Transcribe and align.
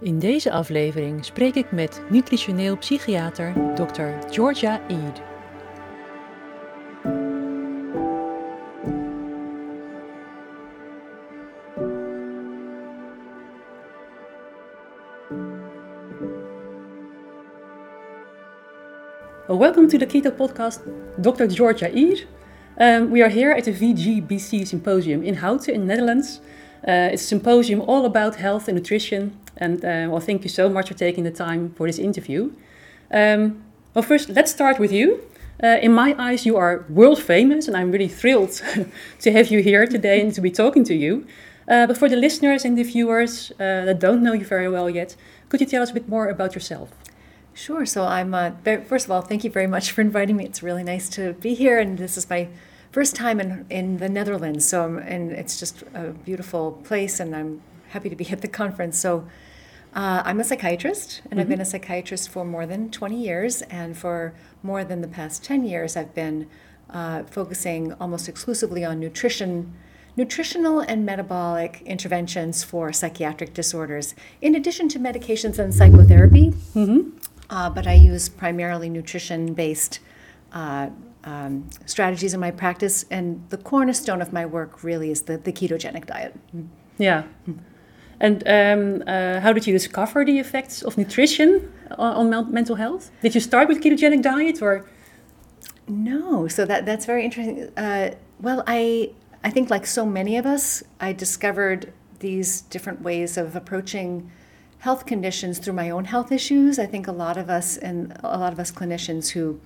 In 0.00 0.18
deze 0.18 0.50
aflevering 0.50 1.24
spreek 1.24 1.54
ik 1.54 1.72
met 1.72 2.02
nutritioneel 2.10 2.76
psychiater 2.76 3.52
Dr. 3.74 4.30
Georgia 4.30 4.80
Eid. 4.88 5.20
Welcome 19.46 19.86
to 19.86 19.98
the 19.98 20.06
Keto 20.06 20.30
Podcast, 20.30 20.80
Dr. 21.20 21.46
Georgia 21.48 21.86
Eid. 21.86 22.26
Um, 22.76 23.10
we 23.10 23.22
are 23.22 23.32
here 23.32 23.56
at 23.56 23.64
the 23.64 23.74
VGBC 23.74 24.66
Symposium 24.66 25.22
in 25.22 25.34
Houten 25.34 25.74
in 25.74 25.80
the 25.80 25.86
Netherlands. 25.86 26.40
Uh, 26.86 27.10
it's 27.12 27.22
a 27.22 27.26
symposium 27.26 27.80
all 27.80 28.04
about 28.04 28.36
health 28.36 28.68
and 28.68 28.76
nutrition. 28.76 29.32
And 29.58 29.84
uh, 29.84 30.08
well, 30.10 30.20
thank 30.20 30.44
you 30.44 30.48
so 30.48 30.68
much 30.68 30.88
for 30.88 30.94
taking 30.94 31.24
the 31.24 31.30
time 31.30 31.74
for 31.76 31.86
this 31.86 31.98
interview. 31.98 32.52
Um, 33.10 33.62
well, 33.94 34.02
first, 34.02 34.28
let's 34.28 34.50
start 34.50 34.78
with 34.78 34.92
you. 34.92 35.20
Uh, 35.62 35.78
in 35.82 35.92
my 35.92 36.14
eyes, 36.18 36.46
you 36.46 36.56
are 36.56 36.84
world 36.88 37.20
famous, 37.20 37.66
and 37.66 37.76
I'm 37.76 37.90
really 37.90 38.08
thrilled 38.08 38.62
to 39.20 39.32
have 39.32 39.48
you 39.48 39.60
here 39.60 39.86
today 39.86 40.20
and 40.20 40.32
to 40.34 40.40
be 40.40 40.50
talking 40.50 40.84
to 40.84 40.94
you. 40.94 41.26
Uh, 41.66 41.86
but 41.86 41.98
for 41.98 42.08
the 42.08 42.16
listeners 42.16 42.64
and 42.64 42.78
the 42.78 42.84
viewers 42.84 43.50
uh, 43.52 43.84
that 43.84 43.98
don't 43.98 44.22
know 44.22 44.32
you 44.32 44.44
very 44.44 44.68
well 44.68 44.88
yet, 44.88 45.16
could 45.48 45.60
you 45.60 45.66
tell 45.66 45.82
us 45.82 45.90
a 45.90 45.94
bit 45.94 46.08
more 46.08 46.28
about 46.28 46.54
yourself? 46.54 46.90
Sure. 47.54 47.84
So 47.84 48.04
I'm, 48.04 48.34
uh, 48.34 48.52
first 48.86 49.06
of 49.06 49.10
all, 49.10 49.20
thank 49.20 49.42
you 49.42 49.50
very 49.50 49.66
much 49.66 49.90
for 49.90 50.00
inviting 50.00 50.36
me. 50.36 50.44
It's 50.44 50.62
really 50.62 50.84
nice 50.84 51.08
to 51.10 51.32
be 51.32 51.54
here, 51.54 51.78
and 51.78 51.98
this 51.98 52.16
is 52.16 52.30
my 52.30 52.48
first 52.92 53.16
time 53.16 53.40
in, 53.40 53.66
in 53.68 53.98
the 53.98 54.08
Netherlands. 54.08 54.68
So, 54.68 54.84
I'm, 54.84 54.98
and 54.98 55.32
it's 55.32 55.58
just 55.58 55.82
a 55.92 56.10
beautiful 56.10 56.80
place, 56.84 57.18
and 57.18 57.34
I'm 57.34 57.62
happy 57.90 58.08
to 58.08 58.16
be 58.16 58.28
at 58.30 58.40
the 58.40 58.48
conference. 58.48 58.98
So, 58.98 59.26
uh, 59.94 60.22
I'm 60.24 60.38
a 60.38 60.44
psychiatrist, 60.44 61.22
and 61.24 61.32
mm-hmm. 61.32 61.40
I've 61.40 61.48
been 61.48 61.60
a 61.60 61.64
psychiatrist 61.64 62.28
for 62.28 62.44
more 62.44 62.66
than 62.66 62.90
20 62.90 63.20
years, 63.20 63.62
and 63.62 63.96
for 63.96 64.34
more 64.62 64.84
than 64.84 65.00
the 65.00 65.08
past 65.08 65.42
10 65.44 65.64
years, 65.64 65.96
I've 65.96 66.14
been 66.14 66.48
uh, 66.90 67.24
focusing 67.24 67.92
almost 67.94 68.28
exclusively 68.28 68.84
on 68.84 69.00
nutrition, 69.00 69.74
nutritional 70.16 70.80
and 70.80 71.06
metabolic 71.06 71.82
interventions 71.86 72.62
for 72.62 72.92
psychiatric 72.92 73.54
disorders, 73.54 74.14
in 74.40 74.54
addition 74.54 74.88
to 74.90 74.98
medications 74.98 75.58
and 75.58 75.74
psychotherapy. 75.74 76.50
Mm-hmm. 76.74 77.16
Uh, 77.50 77.70
but 77.70 77.86
I 77.86 77.94
use 77.94 78.28
primarily 78.28 78.90
nutrition 78.90 79.54
based 79.54 80.00
uh, 80.52 80.90
um, 81.24 81.68
strategies 81.86 82.34
in 82.34 82.40
my 82.40 82.50
practice, 82.50 83.06
and 83.10 83.42
the 83.48 83.56
cornerstone 83.56 84.20
of 84.20 84.32
my 84.32 84.44
work 84.44 84.84
really 84.84 85.10
is 85.10 85.22
the, 85.22 85.38
the 85.38 85.52
ketogenic 85.52 86.06
diet. 86.06 86.36
Yeah. 86.98 87.24
And 88.20 88.42
um, 88.48 89.04
uh, 89.06 89.40
how 89.40 89.52
did 89.52 89.66
you 89.66 89.72
discover 89.72 90.24
the 90.24 90.38
effects 90.38 90.82
of 90.82 90.98
nutrition 90.98 91.72
on, 91.92 92.34
on, 92.34 92.52
mental 92.52 92.76
health? 92.76 93.10
Did 93.22 93.34
you 93.34 93.40
start 93.40 93.68
with 93.68 93.80
ketogenic 93.80 94.22
diet 94.22 94.60
or? 94.60 94.84
No, 95.86 96.48
so 96.48 96.64
that 96.64 96.84
that's 96.84 97.06
very 97.06 97.24
interesting. 97.24 97.70
Uh, 97.76 98.14
well, 98.40 98.62
I 98.66 99.12
I 99.42 99.50
think 99.50 99.70
like 99.70 99.86
so 99.86 100.04
many 100.04 100.36
of 100.36 100.46
us, 100.46 100.82
I 101.00 101.12
discovered 101.12 101.92
these 102.18 102.62
different 102.62 103.02
ways 103.02 103.36
of 103.36 103.54
approaching 103.54 104.30
health 104.80 105.06
conditions 105.06 105.58
through 105.58 105.74
my 105.74 105.90
own 105.90 106.04
health 106.04 106.32
issues. 106.32 106.78
I 106.78 106.86
think 106.86 107.06
a 107.06 107.12
lot 107.12 107.36
of 107.36 107.48
us 107.48 107.76
and 107.76 108.16
a 108.22 108.38
lot 108.38 108.52
of 108.52 108.58
us 108.58 108.70
clinicians 108.72 109.30
who 109.30 109.60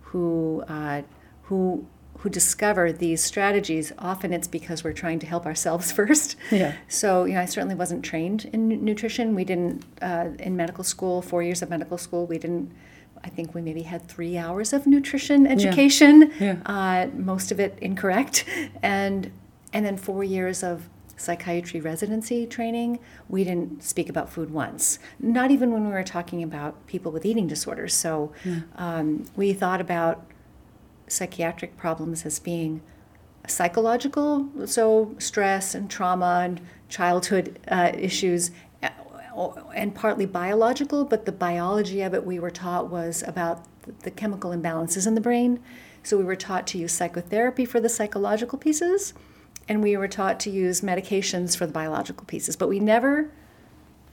who 0.00 0.64
uh, 0.68 1.02
who 1.44 1.86
who 2.22 2.30
discover 2.30 2.92
these 2.92 3.20
strategies, 3.20 3.92
often 3.98 4.32
it's 4.32 4.46
because 4.46 4.84
we're 4.84 4.92
trying 4.92 5.18
to 5.18 5.26
help 5.26 5.44
ourselves 5.44 5.90
first. 5.98 6.36
Yeah. 6.52 6.76
So, 6.86 7.24
you 7.24 7.34
know, 7.34 7.40
I 7.40 7.46
certainly 7.46 7.74
wasn't 7.74 8.04
trained 8.04 8.48
in 8.52 8.84
nutrition. 8.84 9.34
We 9.34 9.44
didn't, 9.44 9.84
uh, 10.00 10.28
in 10.38 10.56
medical 10.56 10.84
school, 10.84 11.20
four 11.20 11.42
years 11.42 11.62
of 11.62 11.70
medical 11.70 11.98
school, 11.98 12.26
we 12.26 12.38
didn't, 12.38 12.70
I 13.24 13.28
think 13.28 13.56
we 13.56 13.60
maybe 13.60 13.82
had 13.82 14.06
three 14.06 14.38
hours 14.38 14.72
of 14.72 14.86
nutrition 14.86 15.48
education, 15.48 16.32
yeah. 16.38 16.58
Yeah. 16.66 17.08
Uh, 17.12 17.16
most 17.16 17.50
of 17.50 17.58
it 17.58 17.76
incorrect. 17.80 18.44
And, 18.82 19.32
and 19.72 19.84
then 19.84 19.96
four 19.96 20.22
years 20.22 20.62
of 20.62 20.88
psychiatry 21.16 21.80
residency 21.80 22.46
training, 22.46 23.00
we 23.28 23.42
didn't 23.42 23.82
speak 23.82 24.08
about 24.08 24.30
food 24.30 24.50
once, 24.50 25.00
not 25.18 25.50
even 25.50 25.72
when 25.72 25.86
we 25.86 25.92
were 25.92 26.04
talking 26.04 26.42
about 26.44 26.86
people 26.86 27.10
with 27.10 27.26
eating 27.26 27.48
disorders. 27.48 27.94
So 27.94 28.32
yeah. 28.44 28.60
um, 28.76 29.24
we 29.34 29.52
thought 29.52 29.80
about 29.80 30.24
psychiatric 31.12 31.76
problems 31.76 32.24
as 32.26 32.38
being 32.38 32.82
psychological, 33.46 34.48
so 34.66 35.14
stress 35.18 35.74
and 35.74 35.90
trauma 35.90 36.42
and 36.44 36.60
childhood 36.88 37.58
uh, 37.68 37.90
issues, 37.94 38.50
uh, 38.82 38.88
and 39.74 39.94
partly 39.94 40.26
biological, 40.26 41.04
but 41.04 41.26
the 41.26 41.32
biology 41.32 42.02
of 42.02 42.14
it 42.14 42.24
we 42.24 42.38
were 42.38 42.50
taught 42.50 42.88
was 42.88 43.22
about 43.26 43.64
the 44.00 44.10
chemical 44.10 44.50
imbalances 44.50 45.06
in 45.06 45.14
the 45.14 45.20
brain. 45.20 45.58
So 46.02 46.16
we 46.18 46.24
were 46.24 46.36
taught 46.36 46.66
to 46.68 46.78
use 46.78 46.92
psychotherapy 46.92 47.64
for 47.64 47.80
the 47.80 47.88
psychological 47.88 48.58
pieces, 48.58 49.14
and 49.68 49.82
we 49.82 49.96
were 49.96 50.08
taught 50.08 50.38
to 50.40 50.50
use 50.50 50.80
medications 50.80 51.56
for 51.56 51.66
the 51.66 51.72
biological 51.72 52.24
pieces, 52.26 52.56
but 52.56 52.68
we 52.68 52.80
never 52.80 53.30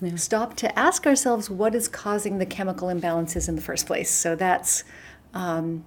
yeah. 0.02 0.16
stopped 0.16 0.58
to 0.58 0.80
ask 0.80 1.06
ourselves 1.06 1.50
what 1.50 1.76
is 1.76 1.88
causing 1.88 2.38
the 2.38 2.46
chemical 2.46 2.88
imbalances 2.88 3.50
in 3.50 3.56
the 3.56 3.62
first 3.62 3.86
place. 3.86 4.10
So 4.10 4.36
that's 4.36 4.84
um, 5.34 5.86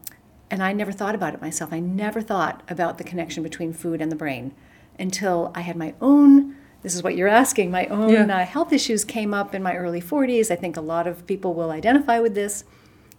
and 0.52 0.62
I 0.62 0.74
never 0.74 0.92
thought 0.92 1.14
about 1.14 1.32
it 1.32 1.40
myself. 1.40 1.72
I 1.72 1.80
never 1.80 2.20
thought 2.20 2.62
about 2.68 2.98
the 2.98 3.04
connection 3.04 3.42
between 3.42 3.72
food 3.72 4.02
and 4.02 4.12
the 4.12 4.16
brain 4.16 4.52
until 4.98 5.50
I 5.54 5.62
had 5.62 5.76
my 5.76 5.94
own. 5.98 6.56
This 6.82 6.94
is 6.94 7.02
what 7.02 7.16
you're 7.16 7.26
asking. 7.26 7.70
My 7.70 7.86
own 7.86 8.10
yeah. 8.10 8.42
uh, 8.42 8.44
health 8.44 8.70
issues 8.70 9.02
came 9.02 9.32
up 9.32 9.54
in 9.54 9.62
my 9.62 9.74
early 9.74 10.02
40s. 10.02 10.50
I 10.50 10.56
think 10.56 10.76
a 10.76 10.82
lot 10.82 11.06
of 11.06 11.26
people 11.26 11.54
will 11.54 11.70
identify 11.70 12.18
with 12.18 12.34
this. 12.34 12.64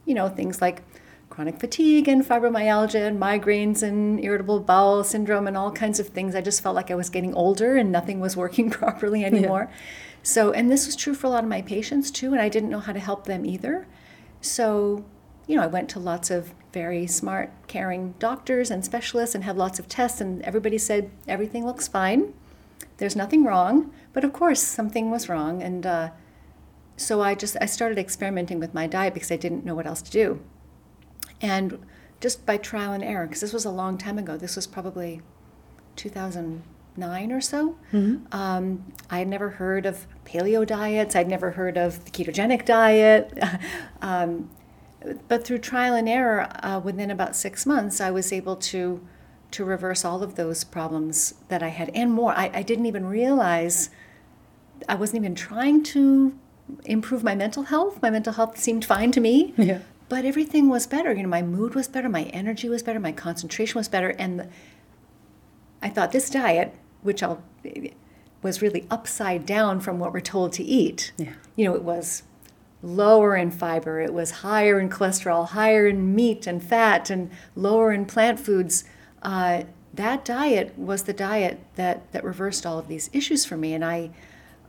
You 0.05 0.13
know, 0.13 0.29
things 0.29 0.61
like 0.61 0.83
chronic 1.31 1.59
fatigue 1.59 2.07
and 2.07 2.23
fibromyalgia 2.23 3.07
and 3.07 3.19
migraines 3.19 3.81
and 3.81 4.23
irritable 4.23 4.59
bowel 4.59 5.03
syndrome 5.03 5.47
and 5.47 5.57
all 5.57 5.71
kinds 5.71 5.99
of 5.99 6.09
things. 6.09 6.35
I 6.35 6.41
just 6.41 6.61
felt 6.61 6.75
like 6.75 6.91
I 6.91 6.95
was 6.95 7.09
getting 7.09 7.33
older 7.33 7.77
and 7.77 7.91
nothing 7.91 8.19
was 8.19 8.37
working 8.43 8.69
properly 8.69 9.25
anymore. 9.25 9.69
Yeah. 9.71 9.77
So, 10.21 10.51
and 10.51 10.69
this 10.71 10.85
was 10.85 10.95
true 10.95 11.15
for 11.15 11.25
a 11.25 11.31
lot 11.31 11.43
of 11.43 11.49
my 11.49 11.63
patients 11.63 12.11
too, 12.11 12.31
and 12.31 12.39
I 12.39 12.47
didn't 12.47 12.69
know 12.69 12.79
how 12.79 12.93
to 12.93 12.99
help 12.99 13.25
them 13.25 13.43
either. 13.43 13.87
So, 14.39 15.03
you 15.47 15.55
know, 15.57 15.63
I 15.63 15.67
went 15.67 15.89
to 15.89 15.99
lots 15.99 16.31
of 16.31 16.53
very 16.71 17.05
smart, 17.05 17.51
caring 17.67 18.15
doctors 18.19 18.71
and 18.71 18.83
specialists 18.83 19.35
and 19.35 19.43
had 19.43 19.57
lots 19.57 19.79
of 19.79 19.87
tests, 19.87 20.21
and 20.21 20.41
everybody 20.43 20.77
said 20.77 21.11
everything 21.27 21.65
looks 21.65 21.87
fine. 21.87 22.33
There's 22.97 23.15
nothing 23.15 23.43
wrong, 23.43 23.91
but 24.13 24.23
of 24.23 24.33
course 24.33 24.61
something 24.61 25.11
was 25.11 25.29
wrong, 25.29 25.61
and 25.61 25.85
uh, 25.85 26.09
so 26.95 27.21
I 27.21 27.35
just 27.35 27.57
I 27.59 27.65
started 27.65 27.97
experimenting 27.97 28.59
with 28.59 28.73
my 28.73 28.87
diet 28.87 29.13
because 29.13 29.31
I 29.31 29.37
didn't 29.37 29.65
know 29.65 29.75
what 29.75 29.85
else 29.85 30.01
to 30.03 30.11
do, 30.11 30.41
and 31.41 31.85
just 32.21 32.45
by 32.45 32.57
trial 32.57 32.93
and 32.93 33.03
error, 33.03 33.27
because 33.27 33.41
this 33.41 33.51
was 33.53 33.65
a 33.65 33.71
long 33.71 33.97
time 33.97 34.17
ago. 34.17 34.37
This 34.37 34.55
was 34.55 34.65
probably 34.65 35.21
2009 35.97 37.31
or 37.31 37.41
so. 37.41 37.77
Mm-hmm. 37.91 38.25
Um, 38.31 38.93
I 39.09 39.19
had 39.19 39.27
never 39.27 39.49
heard 39.49 39.85
of 39.85 40.07
paleo 40.25 40.65
diets. 40.65 41.15
I'd 41.15 41.27
never 41.27 41.51
heard 41.51 41.77
of 41.77 42.05
the 42.05 42.11
ketogenic 42.11 42.63
diet. 42.63 43.37
um, 44.01 44.49
but 45.27 45.45
through 45.45 45.59
trial 45.59 45.95
and 45.95 46.07
error, 46.07 46.47
uh, 46.63 46.79
within 46.83 47.11
about 47.11 47.35
six 47.35 47.65
months, 47.65 47.99
I 48.01 48.11
was 48.11 48.31
able 48.31 48.55
to 48.57 49.05
to 49.51 49.63
reverse 49.63 50.03
all 50.03 50.23
of 50.23 50.33
those 50.35 50.63
problems 50.63 51.35
that 51.47 51.61
I 51.61 51.67
had 51.67 51.91
and 51.93 52.11
more. 52.11 52.33
I, 52.33 52.49
I 52.53 52.63
didn't 52.63 52.87
even 52.87 53.05
realize 53.05 53.91
I 54.89 54.95
wasn't 54.95 55.21
even 55.21 55.35
trying 55.35 55.83
to 55.83 56.35
improve 56.85 57.23
my 57.23 57.35
mental 57.35 57.63
health. 57.63 58.01
My 58.01 58.09
mental 58.09 58.33
health 58.33 58.57
seemed 58.57 58.83
fine 58.83 59.11
to 59.11 59.21
me. 59.21 59.53
Yeah. 59.57 59.79
But 60.09 60.25
everything 60.25 60.69
was 60.69 60.87
better. 60.87 61.13
You 61.13 61.23
know, 61.23 61.29
my 61.29 61.41
mood 61.43 61.75
was 61.75 61.87
better, 61.87 62.09
my 62.09 62.23
energy 62.23 62.67
was 62.67 62.83
better, 62.83 62.99
my 62.99 63.11
concentration 63.11 63.77
was 63.77 63.87
better, 63.87 64.09
and 64.09 64.39
the, 64.39 64.49
I 65.81 65.89
thought 65.89 66.11
this 66.11 66.29
diet, 66.29 66.75
which 67.01 67.21
I'll 67.23 67.43
was 68.41 68.61
really 68.61 68.85
upside 68.91 69.45
down 69.45 69.79
from 69.79 69.99
what 69.99 70.13
we're 70.13 70.19
told 70.19 70.51
to 70.53 70.63
eat. 70.63 71.13
Yeah. 71.17 71.33
You 71.55 71.65
know, 71.65 71.75
it 71.75 71.83
was 71.83 72.23
lower 72.83 73.35
in 73.35 73.49
fiber, 73.49 74.01
it 74.01 74.13
was 74.13 74.29
higher 74.31 74.79
in 74.79 74.89
cholesterol, 74.89 75.47
higher 75.49 75.87
in 75.87 76.13
meat 76.13 76.45
and 76.45 76.61
fat, 76.61 77.09
and 77.09 77.31
lower 77.55 77.91
in 77.91 78.05
plant 78.05 78.39
foods. 78.39 78.83
Uh, 79.23 79.63
that 79.93 80.25
diet 80.25 80.77
was 80.77 81.03
the 81.03 81.13
diet 81.13 81.59
that, 81.75 82.11
that 82.11 82.23
reversed 82.23 82.65
all 82.65 82.77
of 82.77 82.87
these 82.87 83.09
issues 83.13 83.45
for 83.45 83.55
me. 83.55 83.73
And 83.73 83.85
I, 83.85 84.11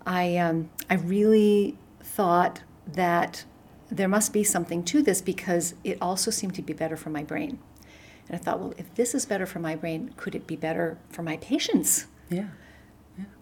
I, 0.07 0.37
um, 0.37 0.71
I 0.89 0.95
really 0.95 1.77
thought 2.03 2.63
that 2.87 3.45
there 3.91 4.09
must 4.09 4.33
be 4.33 4.45
something 4.45 4.85
to 4.85 5.03
this 5.03 5.21
because 5.21 5.75
it 5.83 5.99
also 6.01 6.31
seemed 6.31 6.55
to 6.55 6.63
be 6.63 6.73
better 6.73 6.97
for 6.97 7.11
my 7.11 7.25
brain. 7.25 7.59
And 8.29 8.37
I 8.37 8.39
thought, 8.39 8.61
well, 8.61 8.75
if 8.79 8.95
this 8.95 9.15
is 9.15 9.27
better 9.27 9.47
for 9.47 9.59
my 9.59 9.75
brain, 9.75 10.15
could 10.17 10.35
it 10.35 10.47
be 10.47 10.57
better 10.57 10.99
for 11.11 11.23
my 11.23 11.37
patients? 11.39 12.07
Yeah. 12.31 12.49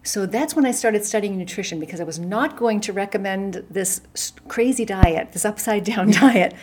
So 0.03 0.27
that's 0.27 0.57
when 0.57 0.67
I 0.67 0.73
started 0.73 1.05
studying 1.05 1.39
nutrition 1.39 1.79
because 1.79 2.01
I 2.01 2.05
was 2.05 2.19
not 2.19 2.57
going 2.57 2.81
to 2.81 2.93
recommend 2.93 3.65
this 3.71 4.01
crazy 4.49 4.85
diet, 4.85 5.33
this 5.33 5.45
upside 5.45 5.85
down 5.85 6.11
diet 6.11 6.55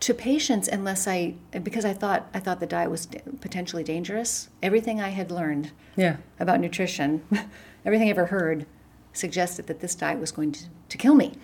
to 0.00 0.14
patients 0.14 0.68
unless 0.68 1.06
I 1.06 1.34
because 1.62 1.84
I 1.84 1.92
thought 1.92 2.28
I 2.34 2.40
thought 2.40 2.60
the 2.60 2.66
diet 2.66 2.90
was 2.90 3.06
potentially 3.40 3.84
dangerous. 3.84 4.48
Everything 4.62 5.00
I 5.00 5.08
had 5.08 5.30
learned 5.30 5.72
yeah. 5.96 6.16
about 6.40 6.60
nutrition, 6.60 7.22
everything 7.84 8.08
I 8.08 8.10
ever 8.10 8.26
heard 8.26 8.66
suggested 9.12 9.66
that 9.66 9.80
this 9.80 9.94
diet 9.94 10.20
was 10.20 10.32
going 10.32 10.52
to, 10.52 10.64
to 10.88 10.98
kill 10.98 11.14
me. 11.14 11.34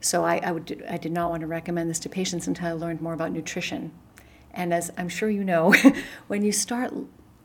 So 0.00 0.24
I, 0.24 0.38
I, 0.38 0.52
would, 0.52 0.82
I 0.88 0.96
did 0.96 1.12
not 1.12 1.30
want 1.30 1.42
to 1.42 1.46
recommend 1.46 1.90
this 1.90 1.98
to 2.00 2.08
patients 2.08 2.46
until 2.46 2.68
I 2.68 2.72
learned 2.72 3.02
more 3.02 3.12
about 3.12 3.32
nutrition. 3.32 3.92
And 4.52 4.72
as 4.72 4.90
I'm 4.96 5.08
sure 5.08 5.28
you 5.28 5.44
know, 5.44 5.74
when 6.28 6.42
you 6.42 6.52
start 6.52 6.94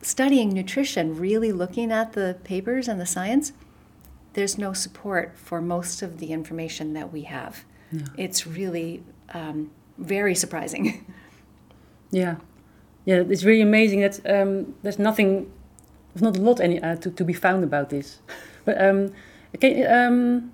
studying 0.06 0.50
nutrition, 0.50 1.16
really 1.16 1.50
looking 1.50 1.90
at 1.90 2.12
the 2.12 2.36
papers 2.44 2.86
and 2.86 3.00
the 3.00 3.06
science, 3.06 3.52
there's 4.34 4.56
no 4.56 4.72
support 4.72 5.36
for 5.36 5.60
most 5.60 6.00
of 6.00 6.18
the 6.18 6.28
information 6.32 6.92
that 6.92 7.12
we 7.12 7.22
have. 7.22 7.64
Yeah. 7.90 8.02
It's 8.16 8.46
really 8.46 9.02
um, 9.34 9.70
very 9.98 10.34
surprising. 10.34 11.04
Yeah, 12.12 12.36
yeah, 13.04 13.24
it's 13.28 13.42
really 13.42 13.62
amazing 13.62 14.00
that 14.00 14.20
um, 14.30 14.76
there's 14.84 14.98
nothing, 14.98 15.50
there's 16.14 16.22
not 16.22 16.36
a 16.36 16.40
lot 16.40 16.60
any 16.60 16.80
uh, 16.80 16.94
to, 16.94 17.10
to 17.10 17.24
be 17.24 17.32
found 17.32 17.64
about 17.64 17.90
this. 17.90 18.20
But 18.64 18.80
um, 18.80 19.12
okay, 19.56 19.84
um, 19.84 20.52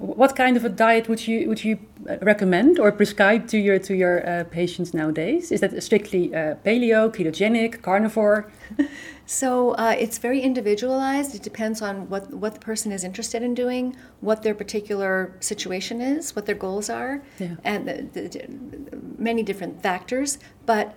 what 0.00 0.36
kind 0.36 0.56
of 0.56 0.64
a 0.64 0.68
diet 0.68 1.08
would 1.08 1.26
you 1.26 1.48
would 1.48 1.64
you 1.64 1.78
uh, 2.08 2.16
recommend 2.22 2.78
or 2.78 2.92
prescribe 2.92 3.48
to 3.48 3.58
your 3.58 3.78
to 3.80 3.94
your 3.94 4.26
uh, 4.28 4.44
patients 4.44 4.94
nowadays? 4.94 5.50
Is 5.50 5.60
that 5.60 5.82
strictly 5.82 6.34
uh, 6.34 6.54
paleo, 6.64 7.10
ketogenic, 7.10 7.82
carnivore? 7.82 8.50
so 9.26 9.72
uh, 9.72 9.94
it's 9.98 10.18
very 10.18 10.40
individualized. 10.40 11.34
It 11.34 11.42
depends 11.42 11.82
on 11.82 12.08
what 12.08 12.32
what 12.32 12.54
the 12.54 12.60
person 12.60 12.92
is 12.92 13.02
interested 13.02 13.42
in 13.42 13.54
doing, 13.54 13.96
what 14.20 14.42
their 14.42 14.54
particular 14.54 15.34
situation 15.40 16.00
is, 16.00 16.36
what 16.36 16.46
their 16.46 16.54
goals 16.54 16.88
are, 16.88 17.22
yeah. 17.38 17.56
and 17.64 17.88
the, 17.88 18.02
the, 18.12 18.46
many 19.18 19.42
different 19.42 19.82
factors. 19.82 20.38
But 20.64 20.94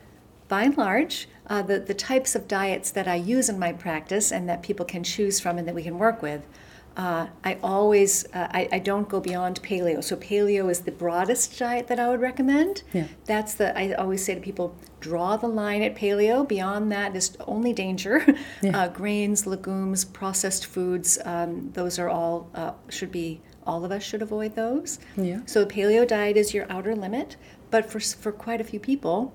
by 0.47 0.63
and 0.63 0.77
large, 0.77 1.27
uh, 1.47 1.63
the 1.63 1.79
the 1.79 1.95
types 1.95 2.35
of 2.35 2.47
diets 2.47 2.91
that 2.91 3.07
I 3.07 3.15
use 3.15 3.49
in 3.49 3.57
my 3.57 3.73
practice 3.73 4.31
and 4.31 4.47
that 4.47 4.61
people 4.61 4.85
can 4.85 5.03
choose 5.03 5.39
from 5.39 5.57
and 5.57 5.67
that 5.67 5.75
we 5.75 5.83
can 5.83 5.97
work 5.97 6.21
with 6.21 6.45
uh, 6.97 7.27
I 7.43 7.57
always 7.63 8.25
uh, 8.33 8.47
I, 8.51 8.67
I, 8.73 8.79
don't 8.79 9.07
go 9.07 9.21
beyond 9.21 9.61
paleo. 9.63 10.03
So 10.03 10.17
paleo 10.17 10.69
is 10.69 10.81
the 10.81 10.91
broadest 10.91 11.57
diet 11.57 11.87
that 11.87 11.99
I 11.99 12.09
would 12.09 12.19
recommend. 12.19 12.83
Yeah. 12.91 13.07
That's 13.25 13.53
the 13.53 13.77
I 13.77 13.93
always 13.93 14.25
say 14.25 14.35
to 14.35 14.41
people, 14.41 14.75
draw 14.99 15.37
the 15.37 15.47
line 15.47 15.81
at 15.83 15.95
paleo. 15.95 16.45
Beyond 16.45 16.91
that 16.91 17.15
is 17.15 17.37
only 17.47 17.73
danger. 17.73 18.25
Yeah. 18.61 18.77
Uh, 18.77 18.87
grains, 18.89 19.47
legumes, 19.47 20.03
processed 20.05 20.65
foods. 20.65 21.17
Um, 21.25 21.71
those 21.73 21.97
are 21.97 22.09
all 22.09 22.49
uh, 22.53 22.73
should 22.89 23.11
be 23.11 23.41
all 23.65 23.85
of 23.85 23.91
us 23.91 24.03
should 24.03 24.21
avoid 24.21 24.55
those. 24.55 24.99
Yeah. 25.15 25.39
So 25.45 25.63
the 25.63 25.73
paleo 25.73 26.07
diet 26.07 26.37
is 26.37 26.53
your 26.53 26.65
outer 26.69 26.95
limit, 26.95 27.37
but 27.71 27.89
for 27.89 27.99
for 27.99 28.31
quite 28.31 28.61
a 28.61 28.63
few 28.63 28.79
people, 28.79 29.33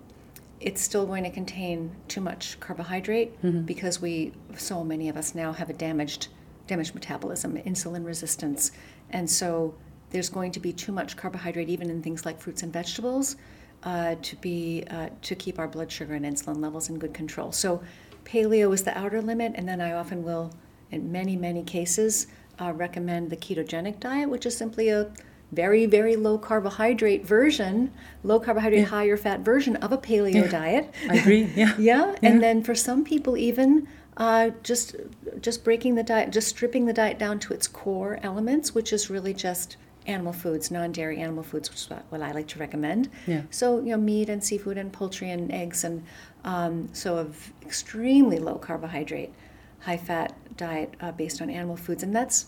it's 0.60 0.80
still 0.80 1.06
going 1.06 1.24
to 1.24 1.30
contain 1.30 1.94
too 2.08 2.20
much 2.20 2.58
carbohydrate 2.60 3.40
mm-hmm. 3.42 3.62
because 3.62 4.00
we 4.00 4.32
so 4.56 4.84
many 4.84 5.08
of 5.08 5.16
us 5.16 5.34
now 5.34 5.52
have 5.52 5.70
a 5.70 5.74
damaged 5.74 6.28
damaged 6.66 6.94
metabolism, 6.94 7.56
insulin 7.58 8.04
resistance. 8.04 8.72
And 9.10 9.28
so 9.28 9.74
there's 10.10 10.28
going 10.28 10.52
to 10.52 10.60
be 10.60 10.72
too 10.72 10.92
much 10.92 11.16
carbohydrate 11.16 11.68
even 11.68 11.90
in 11.90 12.02
things 12.02 12.24
like 12.24 12.40
fruits 12.40 12.62
and 12.62 12.72
vegetables 12.72 13.36
uh, 13.82 14.16
to 14.22 14.36
be 14.36 14.84
uh, 14.90 15.08
to 15.22 15.34
keep 15.34 15.58
our 15.58 15.68
blood 15.68 15.90
sugar 15.90 16.14
and 16.14 16.24
insulin 16.24 16.60
levels 16.60 16.88
in 16.88 16.98
good 16.98 17.14
control. 17.14 17.52
So 17.52 17.82
paleo 18.24 18.72
is 18.74 18.82
the 18.82 18.96
outer 18.98 19.22
limit, 19.22 19.52
and 19.54 19.68
then 19.68 19.80
I 19.80 19.92
often 19.92 20.22
will, 20.22 20.52
in 20.90 21.12
many 21.12 21.36
many 21.36 21.62
cases, 21.62 22.26
uh, 22.60 22.72
recommend 22.72 23.30
the 23.30 23.36
ketogenic 23.36 24.00
diet, 24.00 24.28
which 24.28 24.46
is 24.46 24.56
simply 24.56 24.88
a 24.88 25.12
very 25.52 25.86
very 25.86 26.16
low 26.16 26.36
carbohydrate 26.36 27.24
version, 27.24 27.92
low 28.24 28.40
carbohydrate 28.40 28.80
yeah. 28.80 28.86
higher 28.86 29.16
fat 29.16 29.40
version 29.40 29.76
of 29.76 29.92
a 29.92 29.98
paleo 29.98 30.34
yeah. 30.34 30.48
diet. 30.48 30.94
I 31.08 31.16
agree. 31.16 31.44
Yeah. 31.54 31.74
yeah. 31.78 32.06
yeah. 32.22 32.28
And 32.28 32.42
then 32.42 32.64
for 32.64 32.74
some 32.74 33.04
people 33.04 33.36
even 33.36 33.86
uh, 34.16 34.50
just 34.62 34.96
just 35.40 35.64
breaking 35.64 35.94
the 35.94 36.02
diet, 36.02 36.32
just 36.32 36.48
stripping 36.48 36.86
the 36.86 36.92
diet 36.92 37.18
down 37.18 37.38
to 37.40 37.52
its 37.54 37.66
core 37.66 38.18
elements, 38.22 38.74
which 38.74 38.92
is 38.92 39.10
really 39.10 39.34
just 39.34 39.76
animal 40.06 40.32
foods, 40.32 40.70
non-dairy 40.70 41.18
animal 41.18 41.42
foods, 41.42 41.68
which 41.68 41.80
is 41.80 41.90
what 42.08 42.22
I 42.22 42.32
like 42.32 42.46
to 42.48 42.58
recommend. 42.58 43.10
Yeah. 43.26 43.42
So 43.50 43.78
you 43.78 43.90
know, 43.90 43.96
meat 43.96 44.28
and 44.28 44.42
seafood 44.42 44.78
and 44.78 44.92
poultry 44.92 45.30
and 45.30 45.52
eggs, 45.52 45.84
and 45.84 46.04
um, 46.44 46.88
so 46.92 47.16
of 47.16 47.52
extremely 47.62 48.38
low 48.38 48.56
carbohydrate, 48.56 49.32
high 49.80 49.96
fat 49.96 50.36
diet 50.56 50.94
uh, 51.00 51.12
based 51.12 51.42
on 51.42 51.50
animal 51.50 51.76
foods, 51.76 52.02
and 52.02 52.14
that's 52.14 52.46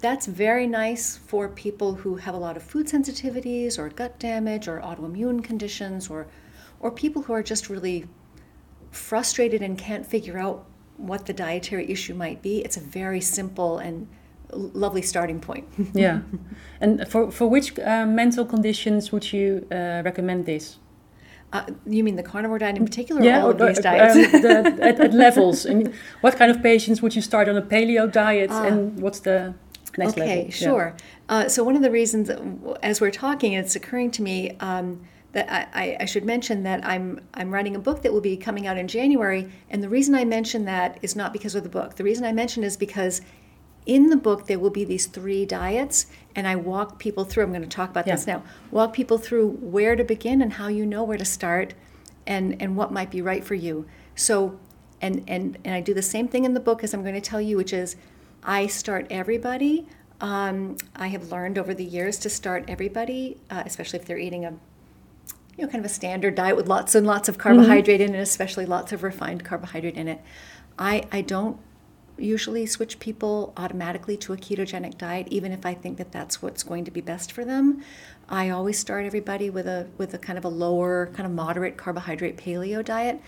that's 0.00 0.26
very 0.26 0.66
nice 0.66 1.16
for 1.16 1.48
people 1.48 1.94
who 1.94 2.16
have 2.16 2.34
a 2.34 2.38
lot 2.38 2.56
of 2.56 2.62
food 2.62 2.86
sensitivities 2.86 3.78
or 3.78 3.90
gut 3.90 4.18
damage 4.18 4.66
or 4.66 4.80
autoimmune 4.80 5.44
conditions 5.44 6.08
or 6.08 6.26
or 6.80 6.90
people 6.90 7.22
who 7.22 7.32
are 7.32 7.42
just 7.42 7.68
really 7.68 8.06
frustrated 8.90 9.62
and 9.62 9.78
can't 9.78 10.06
figure 10.06 10.38
out 10.38 10.64
what 11.06 11.26
the 11.26 11.32
dietary 11.32 11.90
issue 11.90 12.14
might 12.14 12.42
be, 12.42 12.60
it's 12.60 12.76
a 12.76 12.80
very 12.80 13.20
simple 13.20 13.78
and 13.78 14.06
lovely 14.52 15.02
starting 15.02 15.40
point. 15.40 15.66
yeah. 15.94 16.20
And 16.80 17.08
for, 17.08 17.30
for 17.30 17.46
which 17.48 17.78
uh, 17.78 18.06
mental 18.06 18.44
conditions 18.44 19.12
would 19.12 19.32
you 19.32 19.66
uh, 19.70 20.02
recommend 20.04 20.46
this? 20.46 20.78
Uh, 21.52 21.64
you 21.84 22.04
mean 22.04 22.14
the 22.14 22.22
carnivore 22.22 22.58
diet 22.58 22.76
in 22.76 22.84
particular, 22.84 23.22
yeah, 23.22 23.40
or 23.40 23.46
all 23.46 23.50
of 23.50 23.58
these 23.58 23.78
um, 23.78 23.82
diets? 23.82 24.34
Um, 24.34 24.42
the, 24.42 24.78
at, 24.82 25.00
at, 25.00 25.12
levels. 25.12 25.66
And 25.66 25.92
what 26.20 26.36
kind 26.36 26.48
of 26.50 26.62
patients 26.62 27.02
would 27.02 27.16
you 27.16 27.22
start 27.22 27.48
on 27.48 27.56
a 27.56 27.62
paleo 27.62 28.10
diet, 28.10 28.50
ah. 28.52 28.62
and 28.62 29.00
what's 29.00 29.20
the 29.20 29.54
next 29.98 30.12
okay, 30.12 30.20
level? 30.20 30.38
Okay, 30.42 30.50
sure. 30.50 30.94
Yeah. 30.96 31.36
Uh, 31.36 31.48
so 31.48 31.64
one 31.64 31.74
of 31.74 31.82
the 31.82 31.90
reasons, 31.90 32.30
as 32.84 33.00
we're 33.00 33.10
talking, 33.10 33.54
it's 33.54 33.74
occurring 33.74 34.12
to 34.12 34.22
me. 34.22 34.56
Um, 34.60 35.00
that 35.32 35.70
I, 35.72 35.96
I, 36.00 36.04
should 36.06 36.24
mention 36.24 36.64
that 36.64 36.84
I'm 36.84 37.20
I'm 37.34 37.52
writing 37.52 37.76
a 37.76 37.78
book 37.78 38.02
that 38.02 38.12
will 38.12 38.20
be 38.20 38.36
coming 38.36 38.66
out 38.66 38.76
in 38.76 38.88
January, 38.88 39.50
and 39.68 39.82
the 39.82 39.88
reason 39.88 40.14
I 40.14 40.24
mention 40.24 40.64
that 40.64 40.98
is 41.02 41.14
not 41.14 41.32
because 41.32 41.54
of 41.54 41.62
the 41.62 41.68
book. 41.68 41.94
The 41.96 42.04
reason 42.04 42.24
I 42.24 42.32
mention 42.32 42.64
is 42.64 42.76
because 42.76 43.20
in 43.86 44.08
the 44.08 44.16
book 44.16 44.46
there 44.46 44.58
will 44.58 44.70
be 44.70 44.84
these 44.84 45.06
three 45.06 45.46
diets, 45.46 46.06
and 46.34 46.48
I 46.48 46.56
walk 46.56 46.98
people 46.98 47.24
through. 47.24 47.44
I'm 47.44 47.50
going 47.50 47.62
to 47.62 47.68
talk 47.68 47.90
about 47.90 48.06
yeah. 48.06 48.16
this 48.16 48.26
now. 48.26 48.42
Walk 48.72 48.92
people 48.92 49.18
through 49.18 49.50
where 49.60 49.94
to 49.94 50.02
begin 50.02 50.42
and 50.42 50.54
how 50.54 50.66
you 50.66 50.84
know 50.84 51.04
where 51.04 51.18
to 51.18 51.24
start, 51.24 51.74
and 52.26 52.60
and 52.60 52.76
what 52.76 52.92
might 52.92 53.10
be 53.10 53.22
right 53.22 53.44
for 53.44 53.54
you. 53.54 53.86
So, 54.16 54.58
and 55.00 55.22
and 55.28 55.58
and 55.64 55.74
I 55.74 55.80
do 55.80 55.94
the 55.94 56.02
same 56.02 56.26
thing 56.26 56.44
in 56.44 56.54
the 56.54 56.60
book 56.60 56.82
as 56.82 56.92
I'm 56.92 57.02
going 57.02 57.14
to 57.14 57.20
tell 57.20 57.40
you, 57.40 57.56
which 57.56 57.72
is 57.72 57.94
I 58.42 58.66
start 58.66 59.06
everybody. 59.10 59.86
Um, 60.20 60.76
I 60.96 61.06
have 61.08 61.30
learned 61.30 61.56
over 61.56 61.72
the 61.72 61.84
years 61.84 62.18
to 62.18 62.30
start 62.30 62.64
everybody, 62.68 63.38
uh, 63.48 63.62
especially 63.64 64.00
if 64.00 64.04
they're 64.04 64.18
eating 64.18 64.44
a 64.44 64.54
you 65.56 65.64
know, 65.64 65.70
kind 65.70 65.84
of 65.84 65.90
a 65.90 65.94
standard 65.94 66.34
diet 66.34 66.56
with 66.56 66.68
lots 66.68 66.94
and 66.94 67.06
lots 67.06 67.28
of 67.28 67.38
carbohydrate 67.38 68.00
mm-hmm. 68.00 68.14
in 68.14 68.20
it, 68.20 68.22
especially 68.22 68.66
lots 68.66 68.92
of 68.92 69.02
refined 69.02 69.44
carbohydrate 69.44 69.96
in 69.96 70.08
it. 70.08 70.20
I, 70.78 71.04
I 71.12 71.20
don't 71.20 71.58
usually 72.16 72.66
switch 72.66 72.98
people 72.98 73.52
automatically 73.56 74.16
to 74.18 74.32
a 74.32 74.36
ketogenic 74.36 74.98
diet, 74.98 75.26
even 75.30 75.52
if 75.52 75.64
I 75.64 75.74
think 75.74 75.98
that 75.98 76.12
that's 76.12 76.42
what's 76.42 76.62
going 76.62 76.84
to 76.84 76.90
be 76.90 77.00
best 77.00 77.32
for 77.32 77.44
them. 77.44 77.82
I 78.28 78.50
always 78.50 78.78
start 78.78 79.06
everybody 79.06 79.50
with 79.50 79.66
a 79.66 79.88
with 79.98 80.14
a 80.14 80.18
kind 80.18 80.38
of 80.38 80.44
a 80.44 80.48
lower, 80.48 81.06
kind 81.14 81.26
of 81.26 81.32
moderate 81.32 81.76
carbohydrate 81.76 82.36
paleo 82.36 82.84
diet, 82.84 83.20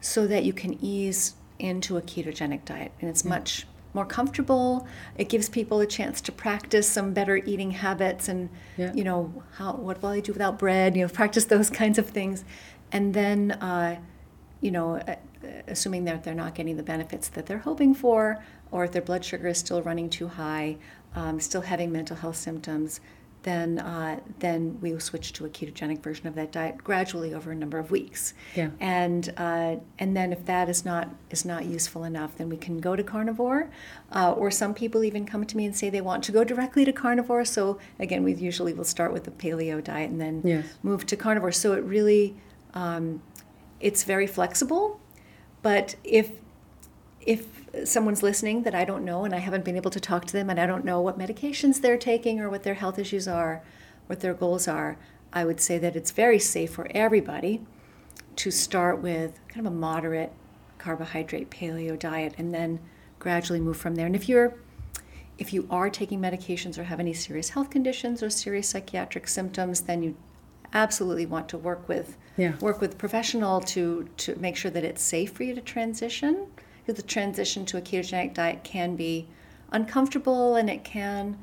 so 0.00 0.26
that 0.26 0.44
you 0.44 0.52
can 0.52 0.82
ease 0.82 1.34
into 1.58 1.96
a 1.96 2.02
ketogenic 2.02 2.64
diet, 2.64 2.92
and 3.00 3.10
it's 3.10 3.24
much 3.24 3.66
more 3.96 4.06
comfortable. 4.06 4.86
It 5.16 5.28
gives 5.28 5.48
people 5.48 5.80
a 5.80 5.86
chance 5.86 6.20
to 6.20 6.30
practice 6.30 6.88
some 6.88 7.12
better 7.12 7.38
eating 7.38 7.72
habits 7.72 8.28
and 8.28 8.48
yeah. 8.76 8.92
you 8.94 9.02
know 9.02 9.42
how 9.56 9.72
what 9.72 10.00
will 10.00 10.10
I 10.10 10.20
do 10.20 10.32
without 10.32 10.56
bread? 10.58 10.96
You 10.96 11.02
know, 11.02 11.08
practice 11.08 11.46
those 11.46 11.68
kinds 11.82 11.98
of 11.98 12.08
things, 12.08 12.44
and 12.92 13.12
then 13.12 13.50
uh, 13.52 13.98
you 14.60 14.70
know, 14.70 14.96
uh, 14.96 15.16
assuming 15.66 16.04
that 16.04 16.22
they're 16.22 16.34
not 16.34 16.54
getting 16.54 16.76
the 16.76 16.82
benefits 16.82 17.28
that 17.30 17.46
they're 17.46 17.58
hoping 17.58 17.94
for, 17.94 18.42
or 18.70 18.84
if 18.84 18.92
their 18.92 19.02
blood 19.02 19.24
sugar 19.24 19.48
is 19.48 19.58
still 19.58 19.82
running 19.82 20.08
too 20.08 20.28
high, 20.28 20.76
um, 21.14 21.40
still 21.40 21.62
having 21.62 21.90
mental 21.90 22.16
health 22.16 22.36
symptoms, 22.36 23.00
then 23.46 23.78
uh, 23.78 24.18
then 24.40 24.76
we 24.80 24.92
will 24.92 25.00
switch 25.00 25.32
to 25.34 25.46
a 25.46 25.48
ketogenic 25.48 26.02
version 26.02 26.26
of 26.26 26.34
that 26.34 26.50
diet 26.50 26.82
gradually 26.82 27.32
over 27.32 27.52
a 27.52 27.54
number 27.54 27.78
of 27.78 27.92
weeks. 27.92 28.34
Yeah. 28.56 28.70
And 28.80 29.32
uh, 29.36 29.76
and 30.00 30.16
then 30.16 30.32
if 30.32 30.44
that 30.46 30.68
is 30.68 30.84
not 30.84 31.08
is 31.30 31.44
not 31.44 31.64
useful 31.64 32.02
enough, 32.02 32.36
then 32.36 32.48
we 32.48 32.56
can 32.56 32.78
go 32.78 32.96
to 32.96 33.04
carnivore. 33.04 33.70
Uh, 34.12 34.32
or 34.32 34.50
some 34.50 34.74
people 34.74 35.04
even 35.04 35.24
come 35.24 35.46
to 35.46 35.56
me 35.56 35.64
and 35.64 35.76
say 35.76 35.88
they 35.88 36.00
want 36.00 36.24
to 36.24 36.32
go 36.32 36.42
directly 36.42 36.84
to 36.84 36.92
carnivore. 36.92 37.44
So 37.44 37.78
again, 38.00 38.24
we 38.24 38.34
usually 38.34 38.72
will 38.72 38.84
start 38.84 39.12
with 39.12 39.22
the 39.22 39.30
paleo 39.30 39.82
diet 39.82 40.10
and 40.10 40.20
then 40.20 40.42
yes. 40.44 40.66
move 40.82 41.06
to 41.06 41.16
carnivore. 41.16 41.52
So 41.52 41.72
it 41.74 41.84
really 41.84 42.36
um, 42.74 43.22
it's 43.78 44.02
very 44.02 44.26
flexible. 44.26 45.00
But 45.62 45.94
if 46.02 46.32
if 47.26 47.46
someone's 47.84 48.22
listening 48.22 48.62
that 48.62 48.74
I 48.74 48.84
don't 48.84 49.04
know 49.04 49.24
and 49.24 49.34
I 49.34 49.38
haven't 49.38 49.64
been 49.64 49.76
able 49.76 49.90
to 49.90 50.00
talk 50.00 50.24
to 50.26 50.32
them 50.32 50.48
and 50.48 50.58
I 50.58 50.66
don't 50.66 50.84
know 50.84 51.00
what 51.00 51.18
medications 51.18 51.80
they're 51.80 51.98
taking 51.98 52.40
or 52.40 52.48
what 52.48 52.62
their 52.62 52.74
health 52.74 52.98
issues 52.98 53.28
are, 53.28 53.62
what 54.06 54.20
their 54.20 54.32
goals 54.32 54.68
are, 54.68 54.96
I 55.32 55.44
would 55.44 55.60
say 55.60 55.76
that 55.78 55.96
it's 55.96 56.12
very 56.12 56.38
safe 56.38 56.72
for 56.72 56.86
everybody 56.92 57.60
to 58.36 58.50
start 58.50 59.02
with 59.02 59.38
kind 59.48 59.66
of 59.66 59.72
a 59.72 59.76
moderate 59.76 60.32
carbohydrate 60.78 61.50
paleo 61.50 61.98
diet 61.98 62.34
and 62.38 62.54
then 62.54 62.78
gradually 63.18 63.60
move 63.60 63.76
from 63.76 63.96
there. 63.96 64.06
And 64.06 64.14
if 64.14 64.28
you're 64.28 64.54
if 65.38 65.52
you 65.52 65.66
are 65.68 65.90
taking 65.90 66.18
medications 66.18 66.78
or 66.78 66.84
have 66.84 66.98
any 66.98 67.12
serious 67.12 67.50
health 67.50 67.68
conditions 67.68 68.22
or 68.22 68.30
serious 68.30 68.70
psychiatric 68.70 69.28
symptoms, 69.28 69.82
then 69.82 70.02
you 70.02 70.16
absolutely 70.72 71.26
want 71.26 71.48
to 71.50 71.58
work 71.58 71.86
with 71.88 72.16
yeah. 72.36 72.56
work 72.60 72.80
with 72.80 72.96
professional 72.98 73.60
to 73.60 74.08
to 74.16 74.36
make 74.36 74.56
sure 74.56 74.70
that 74.70 74.84
it's 74.84 75.02
safe 75.02 75.32
for 75.32 75.42
you 75.42 75.54
to 75.54 75.60
transition 75.60 76.46
the 76.92 77.02
transition 77.02 77.64
to 77.66 77.76
a 77.76 77.80
ketogenic 77.80 78.34
diet 78.34 78.62
can 78.64 78.96
be 78.96 79.26
uncomfortable 79.72 80.54
and 80.56 80.70
it 80.70 80.84
can 80.84 81.38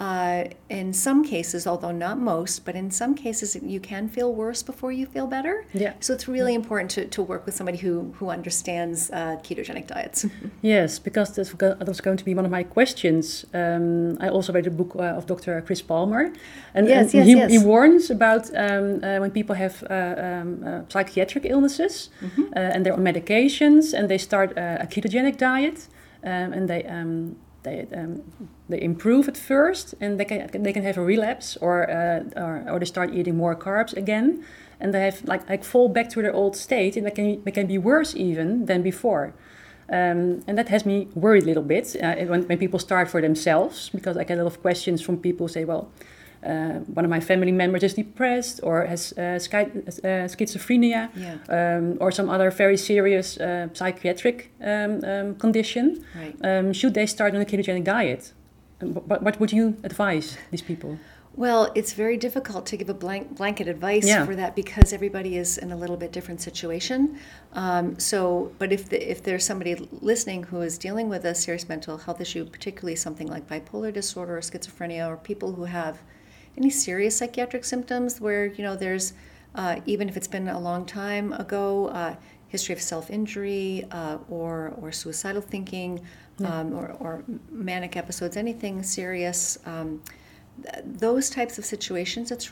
uh, 0.00 0.44
in 0.70 0.94
some 0.94 1.22
cases, 1.22 1.66
although 1.66 1.90
not 1.90 2.18
most, 2.18 2.64
but 2.64 2.74
in 2.74 2.90
some 2.90 3.14
cases, 3.14 3.54
you 3.62 3.78
can 3.78 4.08
feel 4.08 4.34
worse 4.34 4.62
before 4.62 4.90
you 4.90 5.04
feel 5.04 5.26
better. 5.26 5.66
Yeah. 5.74 5.92
So 6.00 6.14
it's 6.14 6.26
really 6.26 6.54
important 6.54 6.90
to, 6.92 7.06
to 7.06 7.22
work 7.22 7.44
with 7.44 7.54
somebody 7.54 7.76
who, 7.76 8.14
who 8.18 8.30
understands 8.30 9.10
uh, 9.10 9.36
ketogenic 9.42 9.86
diets. 9.88 10.24
yes, 10.62 10.98
because 10.98 11.34
that 11.34 11.86
was 11.86 12.00
going 12.00 12.16
to 12.16 12.24
be 12.24 12.34
one 12.34 12.46
of 12.46 12.50
my 12.50 12.62
questions. 12.62 13.44
Um, 13.52 14.16
I 14.20 14.30
also 14.30 14.54
read 14.54 14.66
a 14.66 14.70
book 14.70 14.96
uh, 14.96 15.18
of 15.18 15.26
Dr. 15.26 15.60
Chris 15.60 15.82
Palmer, 15.82 16.32
and, 16.72 16.88
yes, 16.88 17.12
and 17.12 17.14
yes, 17.14 17.26
he, 17.26 17.34
yes. 17.34 17.50
he 17.50 17.58
warns 17.58 18.10
about 18.10 18.48
um, 18.56 19.04
uh, 19.04 19.18
when 19.18 19.30
people 19.30 19.54
have 19.54 19.84
uh, 19.90 20.14
um, 20.16 20.64
uh, 20.66 20.80
psychiatric 20.88 21.44
illnesses 21.44 22.08
Mm-hmm. 22.20 22.52
and 22.54 22.84
they're 22.84 22.94
on 22.94 23.00
medications 23.00 23.92
and 23.92 24.08
they 24.08 24.18
start 24.18 24.52
a 24.56 24.86
ketogenic 24.90 25.36
diet 25.36 25.88
um, 26.24 26.52
and 26.52 26.68
they 26.68 26.84
um, 26.84 27.36
they 27.62 27.86
um, 27.94 28.22
they 28.68 28.80
improve 28.80 29.28
at 29.28 29.36
first 29.36 29.94
and 30.00 30.18
they 30.18 30.24
can 30.24 30.62
they 30.62 30.72
can 30.72 30.82
have 30.82 30.96
a 30.96 31.02
relapse 31.02 31.56
or, 31.60 31.90
uh, 31.90 32.22
or 32.36 32.64
or 32.70 32.78
they 32.78 32.86
start 32.86 33.14
eating 33.14 33.36
more 33.36 33.54
carbs 33.54 33.96
again 33.96 34.44
and 34.80 34.94
they 34.94 35.04
have 35.04 35.22
like 35.24 35.48
like 35.48 35.64
fall 35.64 35.88
back 35.88 36.08
to 36.10 36.22
their 36.22 36.32
old 36.32 36.56
state 36.56 36.96
and 36.96 37.06
they 37.06 37.10
can 37.10 37.42
they 37.44 37.50
can 37.50 37.66
be 37.66 37.78
worse 37.78 38.14
even 38.14 38.66
than 38.66 38.82
before. 38.82 39.34
Um, 39.92 40.44
and 40.46 40.56
that 40.56 40.68
has 40.68 40.86
me 40.86 41.08
worried 41.14 41.42
a 41.42 41.46
little 41.46 41.64
bit 41.64 41.96
uh, 42.00 42.14
when, 42.26 42.44
when 42.44 42.58
people 42.58 42.78
start 42.78 43.10
for 43.10 43.20
themselves 43.20 43.90
because 43.90 44.16
I 44.16 44.22
get 44.22 44.38
a 44.38 44.44
lot 44.44 44.52
of 44.52 44.62
questions 44.62 45.02
from 45.02 45.18
people 45.18 45.48
say, 45.48 45.64
well, 45.64 45.90
uh, 46.42 46.78
one 46.94 47.04
of 47.04 47.10
my 47.10 47.20
family 47.20 47.52
members 47.52 47.82
is 47.82 47.94
depressed 47.94 48.60
or 48.62 48.86
has 48.86 49.12
uh, 49.18 49.38
schi- 49.38 49.70
uh, 50.04 50.26
schizophrenia 50.28 51.08
Yeah. 51.14 51.36
um, 51.48 51.96
or 52.00 52.10
some 52.12 52.28
other 52.30 52.50
very 52.50 52.76
serious 52.76 53.38
uh, 53.38 53.68
psychiatric 53.72 54.50
um, 54.62 55.04
um, 55.04 55.34
condition. 55.36 56.04
Right. 56.14 56.34
Um, 56.44 56.72
should 56.72 56.94
they 56.94 57.06
start 57.06 57.34
on 57.34 57.40
a 57.40 57.44
ketogenic 57.44 57.84
diet? 57.84 58.32
Um, 58.82 58.94
What, 59.08 59.22
what 59.22 59.38
would 59.40 59.52
you 59.52 59.74
advise 59.84 60.36
these 60.50 60.62
people? 60.62 60.98
Well, 61.36 61.70
it's 61.74 61.92
very 61.92 62.16
difficult 62.16 62.66
to 62.66 62.76
give 62.76 62.88
a 62.90 62.94
blank, 62.94 63.36
blanket 63.36 63.68
advice 63.68 64.06
Yeah. 64.08 64.26
for 64.26 64.34
that 64.36 64.54
because 64.56 64.92
everybody 64.92 65.36
is 65.36 65.58
in 65.58 65.70
a 65.72 65.76
little 65.76 65.96
bit 65.96 66.10
different 66.12 66.40
situation. 66.40 66.98
Um, 67.52 67.98
so, 67.98 68.50
but 68.58 68.72
if 68.72 68.88
the, 68.88 68.98
if 69.10 69.22
there's 69.22 69.44
somebody 69.46 69.74
listening 70.02 70.42
who 70.50 70.60
is 70.62 70.76
dealing 70.78 71.08
with 71.08 71.24
a 71.24 71.34
serious 71.34 71.68
mental 71.68 71.98
health 71.98 72.20
issue, 72.20 72.44
particularly 72.46 72.96
something 72.96 73.28
like 73.34 73.46
bipolar 73.46 73.92
disorder 73.92 74.36
or 74.38 74.40
schizophrenia, 74.40 75.06
or 75.08 75.16
people 75.16 75.52
who 75.52 75.64
have 75.64 75.98
any 76.56 76.70
serious 76.70 77.16
psychiatric 77.16 77.64
symptoms, 77.64 78.20
where 78.20 78.46
you 78.46 78.62
know 78.62 78.76
there's 78.76 79.12
uh, 79.54 79.80
even 79.86 80.08
if 80.08 80.16
it's 80.16 80.28
been 80.28 80.48
a 80.48 80.58
long 80.58 80.84
time 80.86 81.32
ago, 81.32 81.88
uh, 81.88 82.14
history 82.48 82.72
of 82.72 82.82
self-injury 82.82 83.86
uh, 83.90 84.18
or 84.28 84.74
or 84.80 84.92
suicidal 84.92 85.42
thinking, 85.42 86.00
um, 86.44 86.74
or, 86.74 86.96
or 87.00 87.24
manic 87.50 87.96
episodes, 87.96 88.36
anything 88.36 88.82
serious. 88.82 89.58
Um, 89.66 90.02
those 90.84 91.30
types 91.30 91.58
of 91.58 91.64
situations, 91.64 92.30
it's 92.30 92.50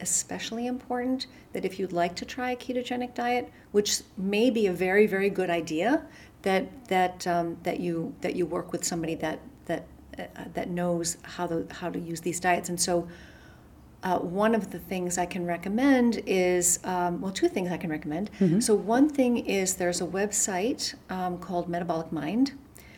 especially 0.00 0.66
important 0.66 1.26
that 1.52 1.64
if 1.64 1.78
you'd 1.78 1.92
like 1.92 2.16
to 2.16 2.24
try 2.24 2.50
a 2.50 2.56
ketogenic 2.56 3.14
diet, 3.14 3.52
which 3.72 4.00
may 4.16 4.50
be 4.50 4.66
a 4.66 4.72
very, 4.72 5.06
very 5.06 5.30
good 5.30 5.50
idea, 5.50 6.04
that 6.42 6.66
that 6.88 7.26
um, 7.26 7.56
that 7.62 7.80
you 7.80 8.14
that 8.20 8.34
you 8.34 8.46
work 8.46 8.72
with 8.72 8.84
somebody 8.84 9.14
that 9.16 9.40
that 9.66 9.86
uh, 10.18 10.24
that 10.54 10.68
knows 10.68 11.16
how 11.22 11.46
to 11.46 11.66
how 11.70 11.90
to 11.90 11.98
use 11.98 12.20
these 12.20 12.40
diets. 12.40 12.68
And 12.68 12.80
so, 12.80 13.08
uh, 14.04 14.18
one 14.18 14.54
of 14.54 14.70
the 14.70 14.78
things 14.78 15.18
I 15.18 15.26
can 15.26 15.46
recommend 15.46 16.22
is 16.26 16.78
um, 16.84 17.20
well, 17.20 17.32
two 17.32 17.48
things 17.48 17.72
I 17.72 17.78
can 17.78 17.90
recommend. 17.90 18.30
So 18.62 18.74
one 18.74 19.08
thing 19.08 19.38
is 19.38 19.74
there's 19.74 20.00
a 20.00 20.06
website 20.06 20.94
um, 21.10 21.38
called 21.38 21.68
Metabolic 21.68 22.12
Mind. 22.12 22.52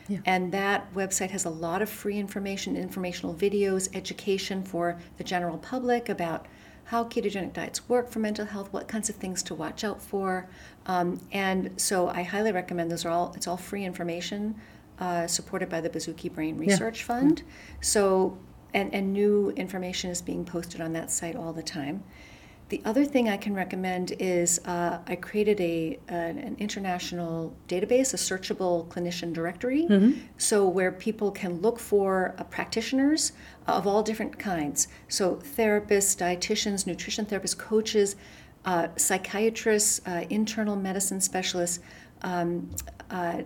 Yeah. 0.09 0.19
And 0.25 0.53
that 0.53 0.93
website 0.95 1.31
has 1.31 1.45
a 1.45 1.51
lot 1.51 1.83
of 1.83 1.89
free 1.89 2.19
information, 2.19 2.77
informational 2.77 3.35
videos, 3.35 3.89
education 3.95 4.63
for 4.63 4.99
the 5.17 5.25
general 5.25 5.59
public 5.59 6.09
about 6.09 6.47
how 6.85 7.03
ketogenic 7.05 7.53
diets 7.53 7.89
work 7.89 8.09
for 8.09 8.21
mental 8.21 8.47
health, 8.47 8.73
what 8.73 8.87
kinds 8.87 9.09
of 9.09 9.17
things 9.17 9.43
to 9.45 9.55
watch 9.55 9.83
out 9.83 10.01
for. 10.01 10.49
Um, 10.87 11.21
and 11.33 11.73
so 11.77 12.09
I 12.09 12.23
highly 12.23 12.53
recommend 12.53 12.91
those 12.91 13.05
are 13.05 13.11
all, 13.11 13.33
it's 13.37 13.49
all 13.49 13.57
free 13.57 13.85
information 13.85 14.55
uh, 15.01 15.27
supported 15.27 15.69
by 15.69 15.81
the 15.81 15.91
Baszucki 15.91 16.33
Brain 16.33 16.57
Research 16.57 17.03
Fund. 17.03 17.43
So, 17.81 18.39
and, 18.76 18.95
and 18.95 19.12
new 19.12 19.50
information 19.56 20.11
is 20.11 20.21
being 20.21 20.45
posted 20.45 20.80
on 20.80 20.92
that 20.92 21.11
site 21.11 21.35
all 21.35 21.52
the 21.52 21.62
time. 21.62 22.04
The 22.68 22.83
other 22.85 23.04
thing 23.04 23.28
I 23.28 23.37
can 23.37 23.54
recommend 23.54 24.12
is 24.18 24.61
uh, 24.66 24.99
I 25.06 25.14
created 25.16 25.61
a 25.61 25.99
an, 26.09 26.38
an 26.38 26.56
international 26.59 27.54
database, 27.68 28.12
a 28.12 28.16
searchable 28.16 28.87
clinician 28.88 29.33
directory, 29.33 29.87
so 30.37 30.68
where 30.68 30.90
people 30.90 31.30
can 31.30 31.61
look 31.62 31.78
for 31.78 32.35
uh, 32.38 32.45
practitioners 32.45 33.33
of 33.66 33.87
all 33.87 34.02
different 34.02 34.37
kinds. 34.38 34.88
So 35.09 35.37
therapists, 35.37 36.16
dietitians, 36.16 36.87
nutrition 36.87 37.25
therapists, 37.25 37.56
coaches, 37.56 38.16
uh, 38.64 38.88
psychiatrists, 38.97 40.00
uh, 40.06 40.25
internal 40.28 40.76
medicine 40.76 41.21
specialists. 41.21 41.78
Um, 42.23 42.68
uh, 43.11 43.42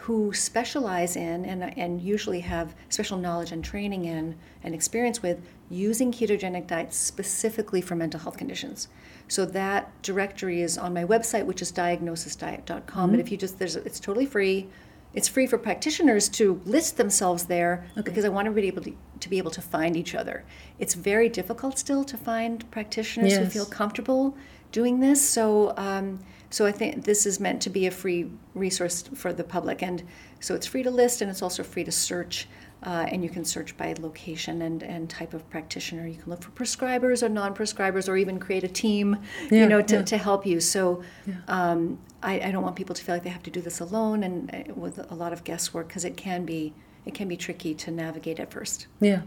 who 0.00 0.32
specialize 0.32 1.16
in 1.16 1.44
and, 1.44 1.76
and 1.78 2.00
usually 2.00 2.40
have 2.40 2.74
special 2.88 3.18
knowledge 3.18 3.52
and 3.52 3.64
training 3.64 4.04
in 4.04 4.36
and 4.62 4.74
experience 4.74 5.22
with 5.22 5.40
using 5.70 6.12
ketogenic 6.12 6.66
diets 6.66 6.96
specifically 6.96 7.80
for 7.80 7.94
mental 7.96 8.20
health 8.20 8.36
conditions. 8.36 8.88
So 9.28 9.44
that 9.46 9.90
directory 10.02 10.62
is 10.62 10.78
on 10.78 10.94
my 10.94 11.04
website, 11.04 11.46
which 11.46 11.62
is 11.62 11.72
diagnosisdiet.com. 11.72 13.10
But 13.10 13.20
if 13.20 13.30
you 13.30 13.36
just 13.36 13.58
there's 13.58 13.76
it's 13.76 14.00
totally 14.00 14.26
free. 14.26 14.68
It's 15.14 15.28
free 15.28 15.46
for 15.46 15.56
practitioners 15.56 16.28
to 16.30 16.60
list 16.66 16.98
themselves 16.98 17.44
there 17.44 17.86
because 18.04 18.26
I 18.26 18.28
want 18.28 18.48
everybody 18.48 18.68
able 18.68 18.82
to, 18.82 18.96
to 19.20 19.28
be 19.30 19.38
able 19.38 19.50
to 19.52 19.62
find 19.62 19.96
each 19.96 20.14
other. 20.14 20.44
It's 20.78 20.92
very 20.92 21.30
difficult 21.30 21.78
still 21.78 22.04
to 22.04 22.18
find 22.18 22.70
practitioners 22.70 23.34
who 23.36 23.46
feel 23.46 23.64
comfortable 23.64 24.36
doing 24.72 25.00
this. 25.00 25.26
So, 25.26 25.72
um, 25.78 26.18
so 26.50 26.66
I 26.66 26.72
think 26.72 27.04
this 27.04 27.26
is 27.26 27.40
meant 27.40 27.60
to 27.62 27.70
be 27.70 27.86
a 27.86 27.90
free 27.90 28.30
resource 28.54 29.02
for 29.14 29.32
the 29.32 29.44
public, 29.44 29.82
and 29.82 30.02
so 30.40 30.54
it's 30.54 30.66
free 30.66 30.82
to 30.82 30.90
list, 30.90 31.22
and 31.22 31.30
it's 31.30 31.42
also 31.42 31.62
free 31.62 31.84
to 31.84 31.92
search. 31.92 32.48
Uh, 32.82 33.06
and 33.10 33.24
you 33.24 33.30
can 33.30 33.44
search 33.44 33.76
by 33.76 33.94
location 34.00 34.62
and, 34.62 34.82
and 34.82 35.08
type 35.08 35.32
of 35.32 35.48
practitioner. 35.50 36.06
You 36.06 36.16
can 36.16 36.30
look 36.30 36.42
for 36.42 36.50
prescribers 36.50 37.22
or 37.22 37.28
non-prescribers, 37.28 38.08
or 38.08 38.16
even 38.16 38.38
create 38.38 38.64
a 38.64 38.68
team, 38.68 39.16
Yeah, 39.50 39.62
you 39.62 39.66
know, 39.66 39.80
to, 39.82 39.96
yeah. 39.96 40.02
to 40.02 40.16
help 40.18 40.46
you. 40.46 40.60
So 40.60 41.02
um, 41.48 41.98
I, 42.22 42.38
I 42.40 42.50
don't 42.50 42.62
want 42.62 42.76
people 42.76 42.94
to 42.94 43.02
feel 43.02 43.14
like 43.14 43.24
they 43.24 43.30
have 43.30 43.42
to 43.44 43.50
do 43.50 43.62
this 43.62 43.80
alone 43.80 44.22
and 44.22 44.54
uh, 44.54 44.74
with 44.74 45.10
a 45.10 45.14
lot 45.14 45.32
of 45.32 45.42
guesswork 45.42 45.88
because 45.88 46.04
it 46.04 46.16
can 46.16 46.44
be 46.44 46.74
it 47.06 47.14
can 47.14 47.28
be 47.28 47.36
tricky 47.36 47.72
to 47.74 47.90
navigate 47.90 48.38
at 48.38 48.52
first. 48.52 48.88
Yeah. 49.00 49.22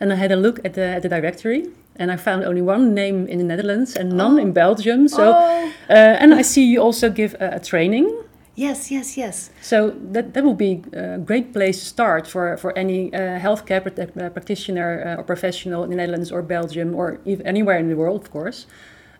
And 0.00 0.12
I 0.12 0.16
had 0.16 0.32
a 0.32 0.36
look 0.36 0.60
at 0.64 0.74
the, 0.74 0.82
at 0.82 1.02
the 1.02 1.08
directory 1.08 1.66
and 1.98 2.10
I 2.12 2.16
found 2.16 2.44
only 2.44 2.62
one 2.62 2.94
name 2.94 3.26
in 3.26 3.38
the 3.38 3.44
Netherlands 3.44 3.96
and 3.96 4.12
none 4.12 4.38
in 4.38 4.52
Belgium. 4.52 5.08
So, 5.08 5.22
Oh. 5.34 5.72
uh, 5.90 6.22
and 6.22 6.34
I 6.34 6.42
see 6.42 6.64
you 6.64 6.80
also 6.82 7.10
give 7.10 7.34
a, 7.40 7.56
a 7.56 7.60
training. 7.60 8.06
Yes, 8.54 8.90
yes, 8.90 9.16
yes. 9.16 9.50
So 9.62 9.90
that, 10.12 10.34
that 10.34 10.42
would 10.44 10.58
be 10.58 10.82
a 10.92 11.18
great 11.18 11.52
place 11.52 11.78
to 11.78 11.86
start 11.86 12.26
for, 12.26 12.56
for 12.56 12.76
any 12.76 13.12
uh, 13.14 13.38
healthcare 13.38 13.80
uh, 13.86 14.30
practitioner 14.30 14.90
uh, 15.16 15.20
or 15.20 15.22
professional 15.24 15.84
in 15.84 15.90
the 15.90 15.96
Netherlands 15.96 16.32
or 16.32 16.42
Belgium 16.42 16.94
or 16.94 17.20
anywhere 17.44 17.78
in 17.78 17.88
the 17.88 17.94
world, 17.94 18.22
of 18.22 18.30
course, 18.32 18.66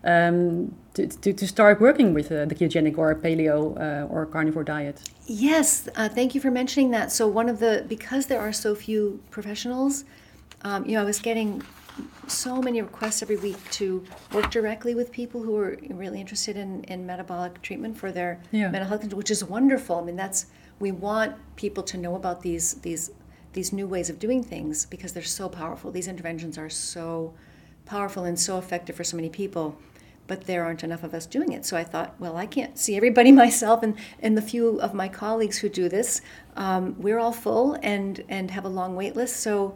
um, 0.03 0.75
to, 0.93 1.07
to, 1.07 1.31
to 1.33 1.47
start 1.47 1.79
working 1.79 2.13
with 2.13 2.31
uh, 2.31 2.45
the 2.45 2.55
ketogenic 2.55 2.97
or 2.97 3.15
paleo 3.15 3.77
uh, 3.79 4.13
or 4.13 4.25
carnivore 4.25 4.65
diet. 4.65 5.01
Yes, 5.25 5.87
uh, 5.95 6.09
thank 6.09 6.35
you 6.35 6.41
for 6.41 6.51
mentioning 6.51 6.91
that. 6.91 7.09
So 7.11 7.25
one 7.27 7.47
of 7.47 7.59
the 7.59 7.85
because 7.87 8.25
there 8.25 8.41
are 8.41 8.51
so 8.53 8.75
few 8.75 9.21
professionals, 9.31 10.03
um, 10.63 10.85
you 10.85 10.93
know, 10.95 11.01
I 11.01 11.05
was 11.05 11.19
getting 11.19 11.63
so 12.27 12.61
many 12.61 12.81
requests 12.81 13.21
every 13.21 13.37
week 13.37 13.57
to 13.71 14.03
work 14.33 14.51
directly 14.51 14.95
with 14.95 15.11
people 15.11 15.41
who 15.43 15.55
are 15.57 15.77
really 15.89 16.19
interested 16.19 16.55
in, 16.57 16.83
in 16.85 17.05
metabolic 17.05 17.61
treatment 17.61 17.97
for 17.97 18.11
their 18.11 18.41
Yeah. 18.51 18.69
mental 18.69 18.87
health, 18.89 19.13
which 19.13 19.31
is 19.31 19.43
wonderful. 19.43 19.97
I 19.97 20.03
mean, 20.03 20.15
that's 20.15 20.45
we 20.79 20.91
want 20.91 21.35
people 21.55 21.83
to 21.83 21.97
know 21.97 22.15
about 22.15 22.41
these 22.41 22.75
these 22.75 23.11
these 23.53 23.73
new 23.73 23.87
ways 23.87 24.09
of 24.09 24.19
doing 24.19 24.43
things 24.43 24.85
because 24.85 25.13
they're 25.13 25.23
so 25.23 25.49
powerful. 25.49 25.91
These 25.91 26.07
interventions 26.07 26.57
are 26.57 26.69
so 26.69 27.33
powerful 27.85 28.23
and 28.23 28.39
so 28.39 28.57
effective 28.59 28.95
for 28.95 29.03
so 29.03 29.15
many 29.15 29.29
people 29.29 29.75
but 30.27 30.45
there 30.45 30.63
aren't 30.63 30.83
enough 30.83 31.03
of 31.03 31.15
us 31.15 31.25
doing 31.25 31.53
it. 31.53 31.65
So 31.65 31.75
I 31.75 31.83
thought, 31.83 32.13
well, 32.19 32.37
I 32.37 32.45
can't 32.45 32.77
see 32.77 32.95
everybody 32.95 33.31
myself, 33.43 33.81
and, 33.81 33.95
and 34.19 34.37
the 34.37 34.43
few 34.43 34.79
of 34.79 34.93
my 34.93 35.09
colleagues 35.09 35.57
who 35.57 35.69
do 35.69 35.89
this, 35.89 36.21
um, 36.55 36.95
we're 36.99 37.17
all 37.17 37.31
full 37.33 37.75
and 37.81 38.23
and 38.29 38.51
have 38.51 38.63
a 38.63 38.69
long 38.69 38.95
wait 38.95 39.15
list. 39.15 39.37
So 39.37 39.75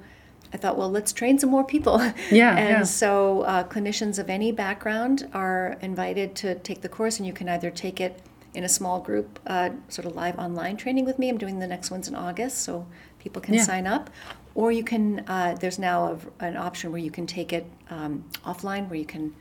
I 0.53 0.57
thought, 0.57 0.77
well, 0.77 0.89
let's 0.91 1.11
train 1.11 1.39
some 1.39 1.49
more 1.49 1.63
people. 1.63 1.99
Yeah, 2.29 2.55
and 2.57 2.69
yeah. 2.69 2.83
so 2.83 3.41
uh, 3.41 3.63
clinicians 3.63 4.19
of 4.19 4.29
any 4.29 4.51
background 4.51 5.27
are 5.33 5.77
invited 5.81 6.35
to 6.35 6.55
take 6.55 6.81
the 6.81 6.89
course, 6.89 7.17
and 7.17 7.25
you 7.25 7.33
can 7.33 7.49
either 7.49 7.71
take 7.71 7.99
it 7.99 8.21
in 8.53 8.63
a 8.63 8.69
small 8.69 8.99
group, 8.99 9.39
uh, 9.47 9.71
sort 9.89 10.05
of 10.05 10.15
live 10.15 10.37
online 10.37 10.77
training 10.77 11.05
with 11.05 11.17
me. 11.17 11.27
I'm 11.27 11.39
doing 11.39 11.57
the 11.57 11.65
next 11.67 11.89
ones 11.89 12.07
in 12.07 12.13
August, 12.13 12.59
so 12.59 12.85
people 13.17 13.41
can 13.41 13.55
Yeah. 13.55 13.63
sign 13.63 13.87
up. 13.87 14.11
Or 14.53 14.71
you 14.71 14.83
can, 14.83 15.23
uh, 15.27 15.57
there's 15.59 15.79
now 15.79 16.19
a, 16.39 16.45
an 16.45 16.55
option 16.55 16.91
where 16.91 17.01
you 17.01 17.09
can 17.09 17.25
take 17.25 17.51
it 17.51 17.65
um, 17.89 18.23
offline, 18.45 18.87
where 18.89 18.99
you 18.99 19.05
can 19.05 19.33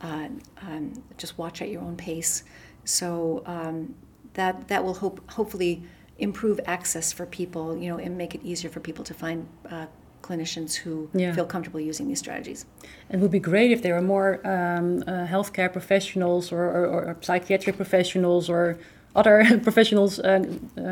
uh, 0.00 0.28
um, 0.62 1.02
just 1.18 1.36
watch 1.38 1.60
at 1.60 1.68
your 1.70 1.82
own 1.82 1.96
pace. 1.96 2.44
So 2.84 3.42
um, 3.46 3.94
that 4.34 4.68
that 4.68 4.84
will 4.84 4.94
hope 4.94 5.28
hopefully 5.32 5.82
improve 6.18 6.60
access 6.66 7.12
for 7.12 7.26
people, 7.26 7.76
you 7.76 7.88
know, 7.90 7.98
and 7.98 8.16
make 8.16 8.34
it 8.34 8.42
easier 8.44 8.70
for 8.70 8.78
people 8.80 9.04
to 9.04 9.14
find 9.14 9.46
uh, 9.68 9.86
clinicians 10.22 10.74
who 10.74 11.08
Yeah. 11.14 11.34
feel 11.34 11.44
comfortable 11.46 11.80
using 11.80 12.08
these 12.08 12.18
strategies. 12.20 12.64
It 13.10 13.18
would 13.20 13.30
be 13.30 13.40
great 13.40 13.70
if 13.70 13.82
there 13.82 13.94
were 13.94 14.06
more 14.16 14.30
um, 14.46 15.02
uh, 15.06 15.26
healthcare 15.26 15.70
professionals 15.72 16.52
or, 16.52 16.62
or, 16.64 16.86
or 16.86 17.16
psychiatric 17.20 17.76
professionals 17.76 18.48
or 18.48 18.78
other 19.14 19.44
professionals 19.62 20.18
uh, 20.18 20.24
uh, 20.78 20.82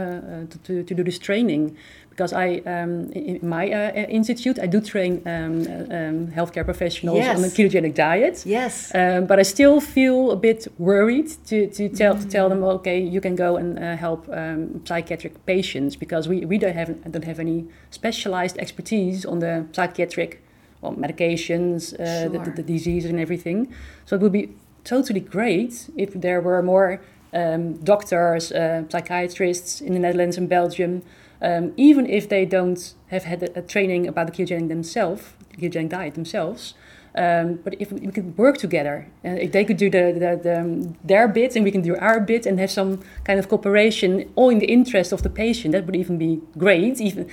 to, 0.50 0.58
to, 0.64 0.82
to 0.82 0.94
do 0.94 1.02
this 1.04 1.18
training. 1.18 1.76
Because 2.20 2.34
I, 2.34 2.60
um, 2.66 3.10
in 3.12 3.38
my 3.40 3.72
uh, 3.72 3.92
institute, 4.10 4.58
I 4.58 4.66
do 4.66 4.82
train 4.82 5.22
um, 5.24 5.30
uh, 5.30 5.96
um, 5.98 6.26
healthcare 6.26 6.66
professionals 6.66 7.26
on 7.26 7.42
a 7.42 7.48
ketogenic 7.48 7.94
diet. 7.94 8.44
Yes. 8.44 8.94
Um, 8.94 9.24
but 9.24 9.38
I 9.38 9.42
still 9.42 9.80
feel 9.80 10.30
a 10.30 10.36
bit 10.36 10.68
worried 10.76 11.30
to, 11.46 11.66
to 11.68 11.88
tell 11.88 12.18
to 12.18 12.28
tell 12.28 12.50
them, 12.50 12.62
okay, 12.62 13.00
you 13.00 13.22
can 13.22 13.36
go 13.36 13.56
and 13.56 13.78
uh, 13.78 13.96
help 13.96 14.28
um, 14.28 14.84
psychiatric 14.84 15.46
patients 15.46 15.96
because 15.96 16.28
we, 16.28 16.44
we 16.44 16.58
don't 16.58 16.74
have 16.74 16.90
don't 17.10 17.24
have 17.24 17.40
any 17.40 17.64
specialized 17.88 18.58
expertise 18.58 19.24
on 19.24 19.38
the 19.38 19.64
psychiatric 19.72 20.42
well, 20.82 20.92
medications, 20.92 21.94
uh, 21.94 22.28
the, 22.28 22.38
the, 22.38 22.50
the 22.50 22.62
disease 22.62 23.06
and 23.06 23.18
everything. 23.18 23.72
So 24.04 24.16
it 24.16 24.20
would 24.20 24.32
be 24.32 24.50
totally 24.84 25.20
great 25.20 25.88
if 25.96 26.12
there 26.12 26.42
were 26.42 26.62
more 26.62 27.00
um, 27.32 27.78
doctors, 27.82 28.52
uh, 28.52 28.82
psychiatrists 28.90 29.80
in 29.80 29.94
the 29.94 30.00
Netherlands 30.00 30.36
and 30.36 30.50
Belgium, 30.50 31.02
um, 31.42 31.72
even 31.76 32.06
if 32.06 32.28
they 32.28 32.44
don't 32.44 32.94
have 33.08 33.24
had 33.24 33.42
a, 33.42 33.58
a 33.58 33.62
training 33.62 34.06
about 34.06 34.26
the 34.26 34.32
ketogenic 34.32 34.68
themselves, 34.68 35.22
ketogenic 35.58 35.88
diet 35.90 36.14
themselves. 36.14 36.74
Um, 37.12 37.58
but 37.64 37.74
if 37.80 37.90
we 37.90 38.06
could 38.12 38.38
work 38.38 38.56
together, 38.58 39.08
and 39.24 39.38
if 39.40 39.50
they 39.50 39.64
could 39.64 39.76
do 39.76 39.90
the, 39.90 40.12
the, 40.12 40.40
the, 40.42 40.60
um, 40.60 40.96
their 41.02 41.26
bit 41.26 41.56
and 41.56 41.64
we 41.64 41.72
can 41.72 41.82
do 41.82 41.96
our 41.96 42.20
bit 42.20 42.46
and 42.46 42.60
have 42.60 42.70
some 42.70 43.00
kind 43.24 43.38
of 43.40 43.48
cooperation, 43.48 44.30
all 44.36 44.48
in 44.48 44.60
the 44.60 44.66
interest 44.66 45.10
of 45.12 45.22
the 45.22 45.30
patient, 45.30 45.72
that 45.72 45.86
would 45.86 45.96
even 45.96 46.18
be 46.18 46.40
great. 46.56 47.00
Even 47.00 47.28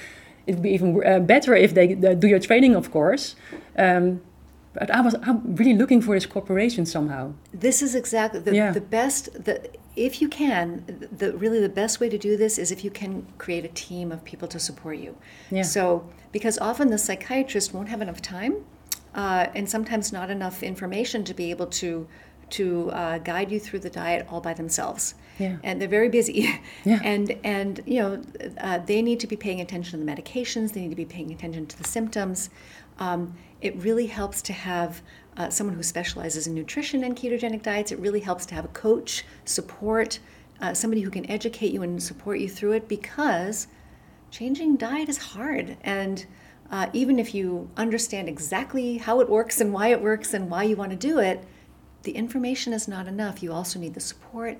it 0.48 0.56
would 0.56 0.64
be 0.64 0.72
even 0.72 1.06
uh, 1.06 1.20
better 1.20 1.56
if 1.56 1.76
they 1.76 1.94
uh, 1.94 2.16
do 2.16 2.28
your 2.28 2.40
training, 2.40 2.76
of 2.76 2.90
course. 2.92 3.36
Um, 3.78 4.22
but 4.74 4.90
I 4.90 5.02
was 5.02 5.16
I'm 5.24 5.56
really 5.56 5.74
looking 5.76 6.02
for 6.02 6.16
this 6.16 6.26
cooperation 6.26 6.86
somehow. 6.86 7.34
This 7.54 7.82
is 7.82 7.94
exactly 7.94 8.40
the, 8.40 8.56
Yeah. 8.56 8.72
the 8.72 8.82
best. 8.82 9.46
The, 9.46 9.70
if 9.98 10.22
you 10.22 10.30
can, 10.30 10.84
the 11.12 11.36
really 11.36 11.60
the 11.60 11.70
best 11.70 12.00
way 12.00 12.08
to 12.08 12.18
do 12.18 12.38
this 12.38 12.58
is 12.60 12.72
if 12.72 12.84
you 12.84 12.92
can 12.92 13.26
create 13.40 13.66
a 13.66 13.70
team 13.70 14.12
of 14.12 14.24
people 14.24 14.48
to 14.50 14.60
support 14.60 14.98
you. 14.98 15.18
Yeah. 15.50 15.64
So 15.64 16.08
because 16.32 16.60
often 16.60 16.90
the 16.90 17.00
psychiatrist 17.00 17.74
won't 17.74 17.90
have 17.90 18.02
enough 18.02 18.22
time, 18.22 18.64
uh, 19.16 19.48
and 19.56 19.68
sometimes 19.68 20.14
not 20.14 20.30
enough 20.30 20.62
information 20.62 21.24
to 21.24 21.34
be 21.34 21.50
able 21.50 21.68
to 21.68 22.08
to 22.50 22.90
uh, 22.92 23.18
guide 23.18 23.52
you 23.52 23.60
through 23.60 23.80
the 23.80 23.90
diet 23.90 24.26
all 24.30 24.40
by 24.40 24.54
themselves. 24.54 25.16
Yeah. 25.38 25.58
And 25.64 25.82
they're 25.82 25.90
very 25.90 26.10
busy. 26.10 26.62
Yeah. 26.86 27.00
And 27.04 27.36
and 27.44 27.82
you 27.86 28.00
know 28.02 28.22
uh, 28.60 28.78
they 28.80 29.02
need 29.02 29.20
to 29.22 29.28
be 29.28 29.36
paying 29.36 29.62
attention 29.62 30.00
to 30.00 30.06
the 30.06 30.12
medications. 30.12 30.74
They 30.74 30.82
need 30.82 30.92
to 30.92 30.96
be 30.96 31.06
paying 31.06 31.32
attention 31.32 31.66
to 31.66 31.78
the 31.78 31.84
symptoms. 31.84 32.50
Um, 33.00 33.36
it 33.62 33.76
really 33.78 34.06
helps 34.06 34.42
to 34.44 34.54
have 34.54 35.02
uh, 35.38 35.50
someone 35.50 35.76
who 35.76 35.84
specializes 35.84 36.48
in 36.48 36.56
nutrition 36.56 37.04
and 37.04 37.16
ketogenic 37.16 37.62
diets. 37.62 37.92
It 37.92 38.00
really 38.00 38.20
helps 38.20 38.46
to 38.48 38.56
have 38.56 38.66
a 38.66 38.70
coach, 38.70 39.24
support, 39.46 40.20
uh, 40.60 40.74
somebody 40.74 41.02
who 41.02 41.12
can 41.12 41.30
educate 41.30 41.72
you 41.72 41.84
and 41.84 42.02
support 42.02 42.40
you 42.40 42.50
through 42.50 42.74
it 42.74 42.88
because 42.88 43.68
changing 44.32 44.76
diet 44.78 45.10
is 45.10 45.18
hard. 45.18 45.78
And 45.82 46.26
uh, 46.72 46.88
even 46.94 47.20
if 47.20 47.34
you 47.34 47.70
understand 47.78 48.28
exactly 48.28 48.98
how 48.98 49.22
it 49.22 49.30
works 49.30 49.62
and 49.62 49.72
why 49.72 49.90
it 49.90 50.02
works 50.02 50.34
and 50.34 50.50
why 50.50 50.64
you 50.64 50.76
want 50.76 50.92
to 50.92 50.98
do 50.98 51.20
it, 51.20 51.46
the 52.04 52.12
information 52.12 52.74
is 52.74 52.88
not 52.88 53.08
enough. 53.08 53.44
You 53.44 53.54
also 53.54 53.80
need 53.80 53.94
the 53.94 54.00
support 54.00 54.58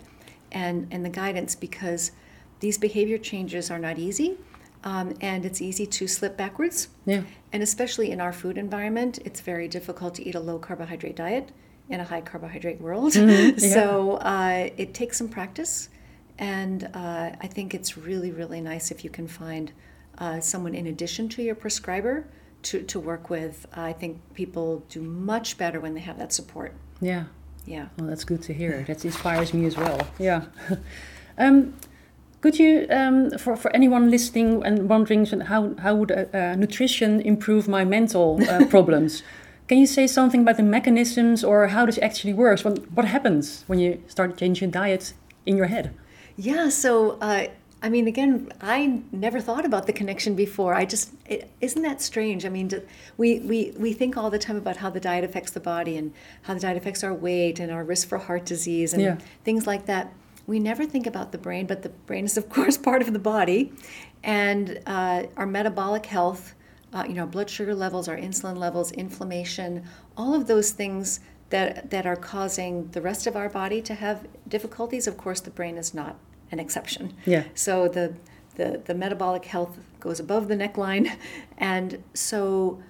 and, 0.52 0.88
and 0.92 1.04
the 1.04 1.10
guidance 1.10 1.56
because 1.56 2.12
these 2.60 2.78
behavior 2.78 3.18
changes 3.18 3.70
are 3.70 3.80
not 3.80 3.98
easy. 3.98 4.38
Um, 4.84 5.16
and 5.22 5.46
it's 5.46 5.62
easy 5.62 5.86
to 5.86 6.08
slip 6.08 6.38
backwards. 6.38 6.90
Yeah. 7.06 7.24
And 7.52 7.64
especially 7.64 8.12
in 8.12 8.22
our 8.22 8.32
food 8.32 8.58
environment, 8.58 9.20
it's 9.26 9.42
very 9.42 9.68
difficult 9.68 10.16
to 10.16 10.28
eat 10.28 10.36
a 10.36 10.40
low 10.40 10.60
carbohydrate 10.60 11.16
diet 11.16 11.52
in 11.90 12.00
a 12.00 12.04
high 12.04 12.22
carbohydrate 12.22 12.80
world. 12.80 13.14
Mm-hmm. 13.14 13.60
yeah. 13.66 13.74
so 13.74 14.14
uh, 14.18 14.70
it 14.78 14.94
takes 14.94 15.18
some 15.18 15.30
practice. 15.30 15.90
And 16.40 16.90
uh, 16.94 17.32
I 17.42 17.48
think 17.48 17.74
it's 17.74 17.98
really, 17.98 18.32
really 18.32 18.62
nice 18.62 18.92
if 18.92 19.04
you 19.04 19.10
can 19.10 19.28
find 19.28 19.72
uh, 20.20 20.40
someone 20.40 20.76
in 20.76 20.88
addition 20.88 21.30
to 21.30 21.42
your 21.42 21.56
prescriber 21.56 22.28
to, 22.64 22.84
to 22.84 23.00
work 23.00 23.30
with. 23.30 23.66
I 23.74 23.94
think 23.94 24.20
people 24.34 24.84
do 24.90 25.02
much 25.02 25.58
better 25.58 25.80
when 25.80 25.94
they 25.94 26.02
have 26.02 26.18
that 26.20 26.34
support. 26.34 26.74
Yeah. 27.02 27.26
Yeah. 27.66 27.88
Well, 27.98 28.08
that's 28.08 28.24
good 28.24 28.42
to 28.44 28.54
hear. 28.54 28.84
That 28.88 29.04
inspires 29.04 29.54
me 29.54 29.66
as 29.66 29.78
well. 29.78 30.08
Yeah. 30.20 30.46
um, 31.38 31.74
could 32.48 32.60
you, 32.60 32.88
um, 32.90 33.30
for, 33.32 33.58
for 33.58 33.70
anyone 33.76 34.10
listening 34.10 34.64
and 34.64 34.88
wondering 34.88 35.26
how, 35.26 35.76
how 35.80 35.94
would 35.96 36.12
uh, 36.14 36.24
uh, 36.34 36.56
nutrition 36.56 37.20
improve 37.20 37.68
my 37.68 37.84
mental 37.84 38.40
uh, 38.50 38.66
problems, 38.70 39.22
can 39.68 39.78
you 39.80 39.86
say 39.86 40.08
something 40.08 40.44
about 40.44 40.56
the 40.56 40.64
mechanisms 40.64 41.44
or 41.44 41.68
how 41.68 41.86
this 41.86 42.00
actually 42.02 42.32
works? 42.32 42.64
What, 42.64 42.90
what 42.94 43.06
happens 43.06 43.66
when 43.68 43.80
you 43.80 44.02
start 44.08 44.38
changing 44.38 44.72
diet 44.72 45.14
in 45.46 45.58
your 45.58 45.66
head? 45.66 45.94
Yeah, 46.38 46.70
so 46.70 47.18
uh, 47.20 47.48
I 47.84 47.90
mean, 47.90 48.08
again, 48.08 48.50
I 48.62 49.02
never 49.12 49.42
thought 49.42 49.66
about 49.66 49.86
the 49.86 49.92
connection 49.92 50.34
before. 50.34 50.74
I 50.74 50.86
just 50.86 51.12
isn't 51.60 51.82
that 51.82 52.02
strange? 52.02 52.46
I 52.46 52.50
mean, 52.50 52.72
we, 53.18 53.40
we 53.40 53.74
we 53.78 53.92
think 53.92 54.16
all 54.16 54.30
the 54.30 54.40
time 54.40 54.56
about 54.56 54.78
how 54.78 54.90
the 54.90 55.02
diet 55.02 55.26
affects 55.26 55.52
the 55.52 55.60
body 55.60 55.98
and 55.98 56.14
how 56.44 56.54
the 56.54 56.62
diet 56.62 56.78
affects 56.78 57.04
our 57.04 57.14
weight 57.14 57.60
and 57.60 57.74
our 57.74 57.84
risk 57.84 58.08
for 58.08 58.20
heart 58.20 58.46
disease 58.46 58.94
and 58.94 59.04
Yeah. 59.04 59.18
things 59.44 59.68
like 59.68 59.86
that. 59.88 60.14
We 60.48 60.60
never 60.60 60.86
think 60.86 61.06
about 61.06 61.32
the 61.32 61.38
brain, 61.38 61.68
but 61.68 61.84
the 61.84 61.90
brain 61.90 62.26
is 62.26 62.38
of 62.38 62.50
course 62.58 62.78
part 62.78 63.02
of 63.02 63.14
the 63.14 63.20
body, 63.20 63.72
and 64.24 64.80
uh, 64.88 65.24
our 65.38 65.46
metabolic 65.46 66.06
health. 66.06 66.56
Uh, 66.94 67.04
you 67.06 67.14
know, 67.14 67.26
blood 67.26 67.50
sugar 67.50 67.76
levels, 67.76 68.08
our 68.08 68.16
insulin 68.16 68.58
levels, 68.58 68.94
inflammation, 68.94 69.84
all 70.16 70.34
of 70.34 70.48
those 70.48 70.72
things 70.72 71.20
that 71.50 71.90
that 71.92 72.06
are 72.06 72.16
causing 72.16 72.88
the 72.92 73.02
rest 73.02 73.28
of 73.28 73.36
our 73.36 73.50
body 73.50 73.82
to 73.82 73.94
have 73.94 74.26
difficulties. 74.48 75.06
Of 75.06 75.18
course, 75.18 75.42
the 75.42 75.52
brain 75.52 75.78
is 75.78 75.94
not 75.94 76.16
an 76.50 76.60
exception. 76.60 77.14
Yeah. 77.26 77.44
So 77.54 77.88
the 77.90 78.16
the, 78.56 78.82
the 78.86 78.96
metabolic 78.96 79.46
health 79.46 79.78
goes 80.00 80.20
above 80.20 80.48
the 80.48 80.56
neckline, 80.56 81.16
and 81.58 82.04
so 82.14 82.82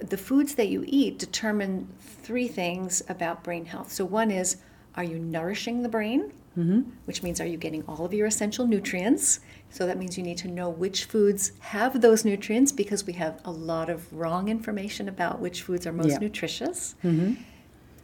the 0.00 0.16
foods 0.16 0.54
that 0.54 0.68
you 0.68 0.84
eat 0.86 1.18
determine 1.18 1.88
three 2.00 2.48
things 2.48 3.02
about 3.08 3.42
brain 3.42 3.66
health. 3.66 3.92
So 3.92 4.04
one 4.04 4.30
is, 4.30 4.56
are 4.94 5.04
you 5.04 5.18
nourishing 5.18 5.82
the 5.82 5.88
brain? 5.88 6.32
Which 6.54 7.22
means, 7.22 7.40
are 7.40 7.46
you 7.46 7.56
getting 7.56 7.82
all 7.88 8.04
of 8.04 8.12
your 8.12 8.26
essential 8.26 8.66
nutrients? 8.66 9.40
So 9.70 9.86
that 9.86 9.96
means 9.98 10.18
you 10.18 10.22
need 10.22 10.36
to 10.38 10.48
know 10.48 10.68
which 10.68 11.04
foods 11.06 11.52
have 11.60 12.00
those 12.02 12.24
nutrients 12.26 12.72
because 12.72 13.06
we 13.06 13.14
have 13.14 13.40
a 13.44 13.50
lot 13.50 13.88
of 13.88 14.12
wrong 14.12 14.48
information 14.48 15.08
about 15.08 15.40
which 15.40 15.62
foods 15.62 15.86
are 15.86 15.92
most 15.92 16.10
Yeah. 16.10 16.18
nutritious. 16.18 16.94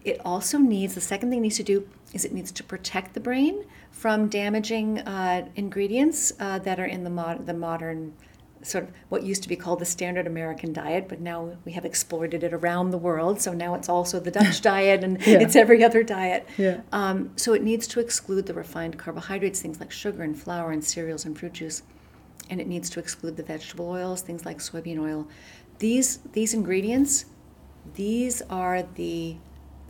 It 0.04 0.20
also 0.24 0.56
needs, 0.58 0.94
the 0.94 1.00
second 1.02 1.28
thing 1.28 1.40
it 1.40 1.42
needs 1.42 1.56
to 1.56 1.62
do 1.62 1.87
is 2.14 2.24
it 2.24 2.32
needs 2.32 2.50
to 2.52 2.64
protect 2.64 3.12
the 3.12 3.20
brain 3.20 3.64
from 3.90 4.28
damaging 4.28 5.00
uh, 5.00 5.46
ingredients 5.56 6.32
uh, 6.40 6.58
that 6.61 6.78
are 6.80 6.87
in 6.87 7.04
the, 7.04 7.11
mod- 7.11 7.44
the 7.46 7.52
modern, 7.52 8.14
sort 8.62 8.85
of 8.85 8.90
what 9.09 9.23
used 9.23 9.42
to 9.44 9.49
be 9.49 9.57
called 9.57 9.79
the 9.79 9.85
standard 9.85 10.27
American 10.27 10.73
diet, 10.73 11.09
but 11.09 11.21
now 11.21 11.57
we 11.64 11.73
have 11.73 11.85
exploited 11.85 12.42
it 12.42 12.53
around 12.53 12.90
the 12.90 12.99
world. 12.99 13.40
So 13.40 13.53
now 13.53 13.75
it's 13.75 13.88
also 13.88 14.18
the 14.21 14.31
Dutch 14.31 14.61
diet 14.62 15.05
and 15.05 15.21
Yeah. 15.27 15.38
it's 15.40 15.57
every 15.57 15.83
other 15.85 16.03
diet. 16.03 16.47
Yeah. 16.57 16.81
Um, 16.92 17.31
so 17.37 17.55
it 17.55 17.62
needs 17.62 17.87
to 17.88 18.01
exclude 18.01 18.47
the 18.47 18.55
refined 18.55 18.99
carbohydrates, 18.99 19.61
things 19.62 19.81
like 19.81 19.90
sugar 19.92 20.23
and 20.23 20.37
flour 20.38 20.73
and 20.73 20.83
cereals 20.85 21.25
and 21.25 21.38
fruit 21.38 21.53
juice. 21.55 21.83
And 22.51 22.61
it 22.61 22.66
needs 22.66 22.88
to 22.90 23.01
exclude 23.01 23.37
the 23.37 23.42
vegetable 23.42 23.88
oils, 23.88 24.23
things 24.23 24.44
like 24.47 24.59
soybean 24.59 24.99
oil. 24.99 25.29
These, 25.79 26.18
these 26.33 26.55
ingredients, 26.55 27.27
these 27.94 28.42
are 28.51 28.83
the 28.83 29.37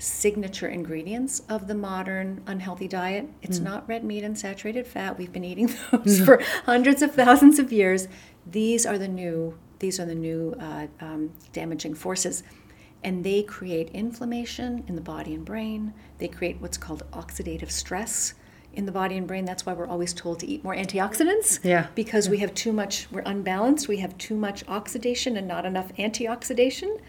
signature 0.01 0.69
ingredients 0.69 1.43
of 1.49 1.67
the 1.67 1.75
modern 1.75 2.41
unhealthy 2.47 2.87
diet. 2.87 3.29
It's 3.43 3.59
not 3.59 3.89
red 3.89 4.05
meat 4.05 4.23
and 4.23 4.39
saturated 4.39 4.87
fat. 4.87 5.19
We've 5.19 5.33
been 5.33 5.45
eating 5.45 5.75
those 5.91 6.21
for 6.25 6.41
hundreds 6.67 7.03
of 7.03 7.15
thousands 7.15 7.59
of 7.59 7.73
years. 7.73 8.07
These 8.51 8.87
are 8.87 8.99
the 8.99 9.09
new. 9.09 9.59
These 9.79 10.01
are 10.01 10.05
the 10.05 10.15
new 10.15 10.55
uh, 10.61 10.89
um, 11.01 11.33
damaging 11.53 11.95
forces, 11.95 12.43
and 13.05 13.23
they 13.23 13.43
create 13.43 13.91
inflammation 13.91 14.85
in 14.89 14.97
the 14.97 15.01
body 15.01 15.35
and 15.35 15.45
brain. 15.45 15.95
They 16.19 16.29
create 16.29 16.61
what's 16.61 16.77
called 16.77 17.05
oxidative 17.13 17.71
stress 17.71 18.35
in 18.73 18.87
the 18.87 18.93
body 18.93 19.17
and 19.17 19.27
brain. 19.27 19.45
That's 19.45 19.65
why 19.65 19.73
we're 19.73 19.87
always 19.87 20.13
told 20.13 20.41
to 20.41 20.47
eat 20.47 20.65
more 20.65 20.75
antioxidants. 20.75 21.65
Yeah. 21.65 21.87
Because 21.95 22.29
we 22.29 22.39
have 22.39 22.55
too 22.55 22.73
much. 22.73 23.07
We're 23.11 23.23
unbalanced. 23.23 23.89
We 23.89 23.99
have 23.99 24.17
too 24.19 24.37
much 24.37 24.67
oxidation 24.69 25.37
and 25.37 25.47
not 25.47 25.65
enough 25.65 25.93
antioxidation. 25.97 27.01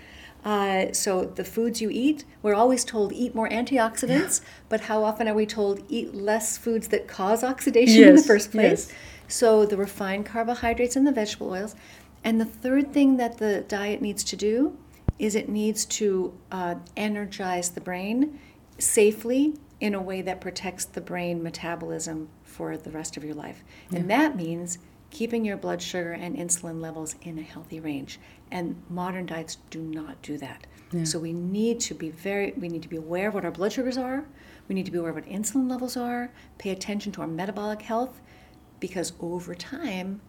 Uh, 0.44 0.94
so 0.94 1.26
the 1.26 1.44
foods 1.44 1.82
you 1.82 1.90
eat, 1.92 2.24
we're 2.42 2.56
always 2.56 2.86
told 2.86 3.12
eat 3.12 3.36
more 3.36 3.50
antioxidants, 3.50 4.42
but 4.70 4.82
how 4.82 5.04
often 5.04 5.28
are 5.28 5.34
we 5.34 5.46
told 5.46 5.84
eat 5.90 6.16
less 6.16 6.58
foods 6.58 6.88
that 6.90 7.08
cause 7.08 7.44
oxidation 7.44 8.04
in 8.04 8.16
the 8.16 8.24
first 8.24 8.52
place? 8.52 8.88
yes. 8.88 8.98
So 9.30 9.66
the 9.66 9.78
refined 9.78 10.26
carbohydrates 10.26 10.96
and 10.96 11.08
the 11.08 11.12
vegetable 11.12 11.52
oils. 11.52 11.76
And 12.24 12.42
the 12.42 12.46
third 12.46 12.92
thing 12.92 13.16
that 13.18 13.38
the 13.38 13.62
diet 13.62 14.02
needs 14.02 14.24
to 14.26 14.36
do 14.36 14.78
is 15.18 15.36
it 15.36 15.48
needs 15.48 15.86
to 15.86 16.38
uh, 16.52 16.76
energize 16.98 17.70
the 17.70 17.82
brain 17.82 18.40
safely 18.78 19.54
in 19.80 19.94
a 19.94 20.02
way 20.02 20.22
that 20.22 20.42
protects 20.42 20.86
the 20.86 21.00
brain 21.00 21.42
metabolism 21.44 22.30
for 22.44 22.76
the 22.76 22.92
rest 22.92 23.16
of 23.16 23.24
your 23.24 23.36
life. 23.36 23.64
And 23.92 24.10
that 24.10 24.36
means 24.36 24.80
keeping 25.12 25.46
your 25.46 25.58
blood 25.58 25.82
sugar 25.82 26.12
and 26.12 26.36
insulin 26.36 26.82
levels 26.82 27.16
in 27.22 27.40
a 27.40 27.42
healthy 27.42 27.80
range. 27.80 28.20
And 28.52 28.82
modern 28.90 29.26
diets 29.26 29.58
do 29.70 29.80
not 29.80 30.22
do 30.22 30.38
that. 30.40 30.66
Yeah. 30.92 31.04
So 31.04 31.20
we 31.20 31.34
need 31.34 31.80
to 31.82 31.94
be 31.94 32.10
very 32.10 32.52
we 32.58 32.68
need 32.68 32.82
to 32.82 32.90
be 32.90 32.98
aware 32.98 33.30
of 33.30 33.36
what 33.36 33.46
our 33.46 33.52
blood 33.52 33.74
sugars 33.74 33.98
are. 33.98 34.26
We 34.68 34.76
need 34.76 34.86
to 34.86 34.92
be 34.92 34.98
aware 34.98 35.12
of 35.12 35.16
what 35.16 35.26
insulin 35.26 35.70
levels 35.70 35.96
are, 35.96 36.32
pay 36.58 36.72
attention 36.72 37.12
to 37.14 37.22
our 37.22 37.28
metabolic 37.28 37.84
health 37.84 38.22
because 38.80 39.14
over 39.20 39.56
time 39.56 40.22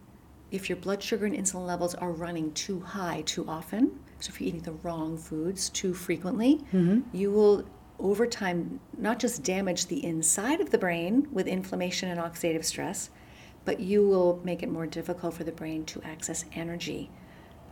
if 0.51 0.69
your 0.69 0.75
blood 0.75 1.01
sugar 1.01 1.25
and 1.25 1.35
insulin 1.35 1.65
levels 1.65 1.95
are 1.95 2.11
running 2.11 2.51
too 2.53 2.81
high 2.81 3.21
too 3.25 3.45
often, 3.47 3.97
so 4.19 4.29
if 4.29 4.41
you're 4.41 4.49
eating 4.49 4.61
the 4.61 4.73
wrong 4.83 5.17
foods 5.17 5.69
too 5.69 5.93
frequently, 5.93 6.59
you 7.13 7.31
will 7.31 7.63
over 7.99 8.25
time 8.27 8.79
not 8.97 9.17
just 9.19 9.43
damage 9.43 9.85
the 9.85 10.03
inside 10.03 10.59
of 10.59 10.69
the 10.71 10.77
brain 10.77 11.27
with 11.31 11.47
inflammation 11.47 12.09
and 12.09 12.19
oxidative 12.19 12.65
stress, 12.65 13.09
but 13.63 13.79
you 13.79 14.05
will 14.05 14.41
make 14.43 14.61
it 14.61 14.69
more 14.69 14.85
difficult 14.87 15.33
for 15.35 15.43
the 15.45 15.51
brain 15.51 15.85
to 15.85 16.01
access 16.03 16.43
energy 16.53 17.09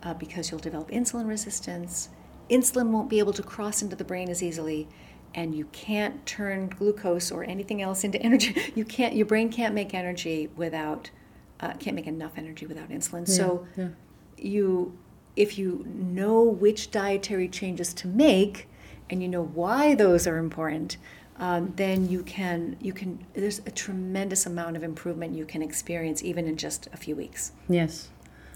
uh, 0.04 0.14
because 0.14 0.50
you'll 0.50 0.60
develop 0.60 0.90
insulin 0.90 1.28
resistance. 1.28 2.10
Insulin 2.50 2.90
won't 2.92 3.10
be 3.10 3.20
able 3.20 3.34
to 3.34 3.44
cross 3.44 3.82
into 3.82 3.96
the 3.96 4.04
brain 4.06 4.30
as 4.30 4.42
easily, 4.42 4.88
and 5.36 5.56
you 5.56 5.66
can't 5.66 6.26
turn 6.26 6.70
glucose 6.70 7.32
or 7.32 7.44
anything 7.44 7.82
else 7.82 8.04
into 8.04 8.22
energy. 8.22 8.56
You 8.76 8.86
can't. 8.86 9.16
Your 9.16 9.26
brain 9.26 9.50
can't 9.50 9.74
make 9.74 9.94
energy 9.94 10.50
without 10.56 11.12
uh, 11.60 11.74
can't 11.74 11.96
make 11.96 12.08
enough 12.08 12.34
energy 12.38 12.66
without 12.66 12.90
insulin. 12.90 13.28
so 13.28 13.68
yeah. 13.76 13.90
you, 14.38 14.98
if 15.36 15.58
you 15.58 15.86
know 15.88 16.42
which 16.42 16.92
dietary 16.92 17.48
changes 17.48 17.94
to 17.96 18.08
make, 18.08 18.68
and 19.10 19.22
you 19.22 19.28
know 19.28 19.44
why 19.44 19.96
those 19.96 20.28
are 20.28 20.38
important, 20.38 20.98
um, 21.38 21.74
then 21.76 22.08
you 22.10 22.24
can 22.24 22.78
you 22.82 22.94
can. 22.94 23.26
There's 23.34 23.60
a 23.60 23.72
tremendous 23.72 24.46
amount 24.46 24.78
of 24.78 24.84
improvement 24.84 25.36
you 25.36 25.46
can 25.46 25.62
experience 25.62 26.24
even 26.24 26.48
in 26.48 26.58
just 26.58 26.88
a 26.94 26.98
few 26.98 27.16
weeks. 27.16 27.52
Yes. 27.68 28.10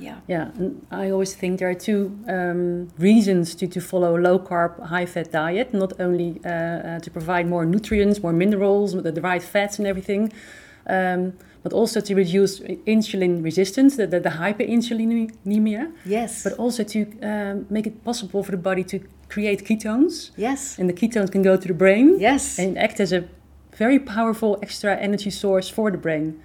Yeah. 0.04 0.18
Yeah, 0.28 0.52
and 0.60 0.86
I 0.92 1.12
always 1.12 1.34
think 1.36 1.60
there 1.60 1.70
are 1.70 1.80
two 1.90 2.02
um, 2.28 2.90
reasons 3.00 3.56
to, 3.56 3.68
to 3.68 3.80
follow 3.82 4.12
a 4.18 4.22
low 4.28 4.38
carb, 4.50 4.72
high 4.94 5.06
fat 5.14 5.32
diet. 5.32 5.74
Not 5.74 5.92
only 6.00 6.30
uh, 6.46 6.50
uh, 6.50 7.00
to 7.00 7.10
provide 7.12 7.46
more 7.48 7.66
nutrients, 7.66 8.22
more 8.22 8.34
minerals, 8.34 8.94
the, 8.94 9.12
the 9.12 9.22
right 9.22 9.44
fats 9.44 9.80
and 9.80 9.88
everything, 9.88 10.32
um, 10.88 11.34
but 11.64 11.72
also 11.74 12.02
to 12.02 12.14
reduce 12.16 12.60
insulin 12.86 13.42
resistance, 13.44 13.96
the, 13.96 14.06
the, 14.08 14.20
the 14.20 14.30
hyperinsulinemia. 14.42 15.92
Yes. 16.06 16.44
But 16.44 16.54
also 16.54 16.84
to 16.84 17.00
um, 17.22 17.66
make 17.70 17.88
it 17.88 18.04
possible 18.04 18.44
for 18.44 18.52
the 18.52 18.58
body 18.58 18.84
to 18.86 19.00
create 19.30 19.64
ketones. 19.66 20.32
yes. 20.38 20.78
And 20.78 20.90
the 20.90 20.94
ketones 20.94 21.32
can 21.32 21.42
go 21.42 21.56
to 21.58 21.68
the 21.68 21.74
brain 21.74 22.20
Yes. 22.20 22.60
and 22.60 22.78
act 22.78 23.00
as 23.00 23.12
a 23.12 23.24
very 23.78 24.00
powerful 24.00 24.60
extra 24.62 24.96
energy 24.98 25.30
source 25.32 25.70
for 25.70 25.90
the 25.92 25.98
brain. 25.98 26.42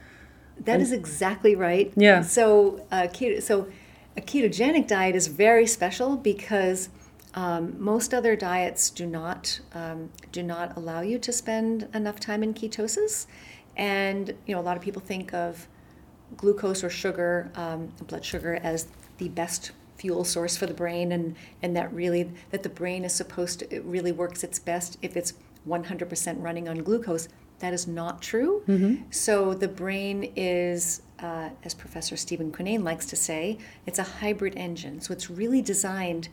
That 0.61 0.81
is 0.81 0.92
exactly 0.92 1.55
right. 1.55 1.92
Yeah. 1.97 2.23
So, 2.23 2.85
uh, 2.90 3.03
keto, 3.03 3.42
so 3.42 3.68
a 4.16 4.21
ketogenic 4.21 4.88
diet 4.88 5.14
is 5.14 5.29
very 5.29 5.66
special 5.66 6.16
because 6.16 6.88
um, 7.35 7.77
most 7.79 8.12
other 8.12 8.35
diets 8.35 8.90
do 8.90 9.07
not 9.07 9.61
um, 9.75 10.11
do 10.33 10.42
not 10.42 10.77
allow 10.77 11.01
you 11.01 11.18
to 11.21 11.33
spend 11.33 11.88
enough 11.94 12.18
time 12.18 12.42
in 12.42 12.55
ketosis, 12.55 13.27
and 13.77 14.35
you 14.47 14.55
know 14.55 14.61
a 14.61 14.62
lot 14.62 14.77
of 14.77 14.83
people 14.83 15.01
think 15.01 15.33
of 15.33 15.68
glucose 16.37 16.83
or 16.83 16.90
sugar, 16.90 17.51
um, 17.55 17.92
blood 18.07 18.25
sugar, 18.25 18.57
as 18.62 18.88
the 19.18 19.29
best 19.29 19.73
fuel 19.97 20.25
source 20.25 20.57
for 20.57 20.66
the 20.66 20.75
brain, 20.75 21.12
and 21.12 21.37
and 21.62 21.77
that 21.77 21.92
really 21.92 22.31
that 22.51 22.62
the 22.62 22.68
brain 22.68 23.05
is 23.05 23.14
supposed 23.14 23.61
to 23.61 23.75
it 23.75 23.85
really 23.85 24.12
works 24.12 24.42
its 24.42 24.59
best 24.59 24.99
if 25.03 25.16
it's 25.16 25.35
100% 25.68 26.42
running 26.42 26.68
on 26.68 26.79
glucose. 26.79 27.29
That 27.61 27.73
is 27.73 27.87
not 27.88 28.23
true. 28.23 28.62
So 29.11 29.53
the 29.55 29.66
brain 29.68 30.33
is, 30.37 31.03
uh, 31.18 31.51
as 31.64 31.75
Professor 31.75 32.16
Stephen 32.16 32.53
Cunnane 32.53 32.85
likes 32.85 33.07
to 33.07 33.16
say, 33.16 33.59
it's 33.87 33.99
a 33.99 34.05
hybrid 34.05 34.55
engine. 34.57 35.01
So 35.01 35.12
it's 35.12 35.29
really 35.29 35.61
designed. 35.61 36.29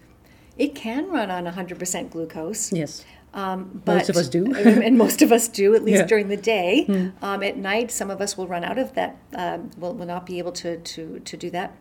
It 0.57 0.75
can 0.75 1.09
run 1.09 1.31
on 1.31 1.45
100% 1.45 2.11
glucose. 2.11 2.71
Yes. 2.71 3.03
Um, 3.33 3.81
but, 3.83 3.95
Most 3.97 4.09
of 4.09 4.15
us 4.17 4.29
do. 4.29 4.53
and 4.55 4.97
most 4.97 5.21
of 5.21 5.31
us 5.31 5.47
do, 5.47 5.73
at 5.75 5.83
least 5.83 6.01
Yeah. 6.01 6.05
During 6.05 6.27
the 6.29 6.37
day. 6.37 7.11
Um, 7.21 7.43
at 7.43 7.57
night, 7.57 7.91
some 7.91 8.09
of 8.11 8.21
us 8.21 8.37
will 8.37 8.47
run 8.47 8.63
out 8.63 8.77
of 8.77 8.93
that. 8.93 9.17
Um, 9.33 9.71
will 9.77 9.93
will 9.93 10.05
not 10.05 10.25
be 10.25 10.37
able 10.37 10.53
to 10.53 10.77
to 10.77 11.19
to 11.19 11.35
do 11.37 11.49
that. 11.49 11.75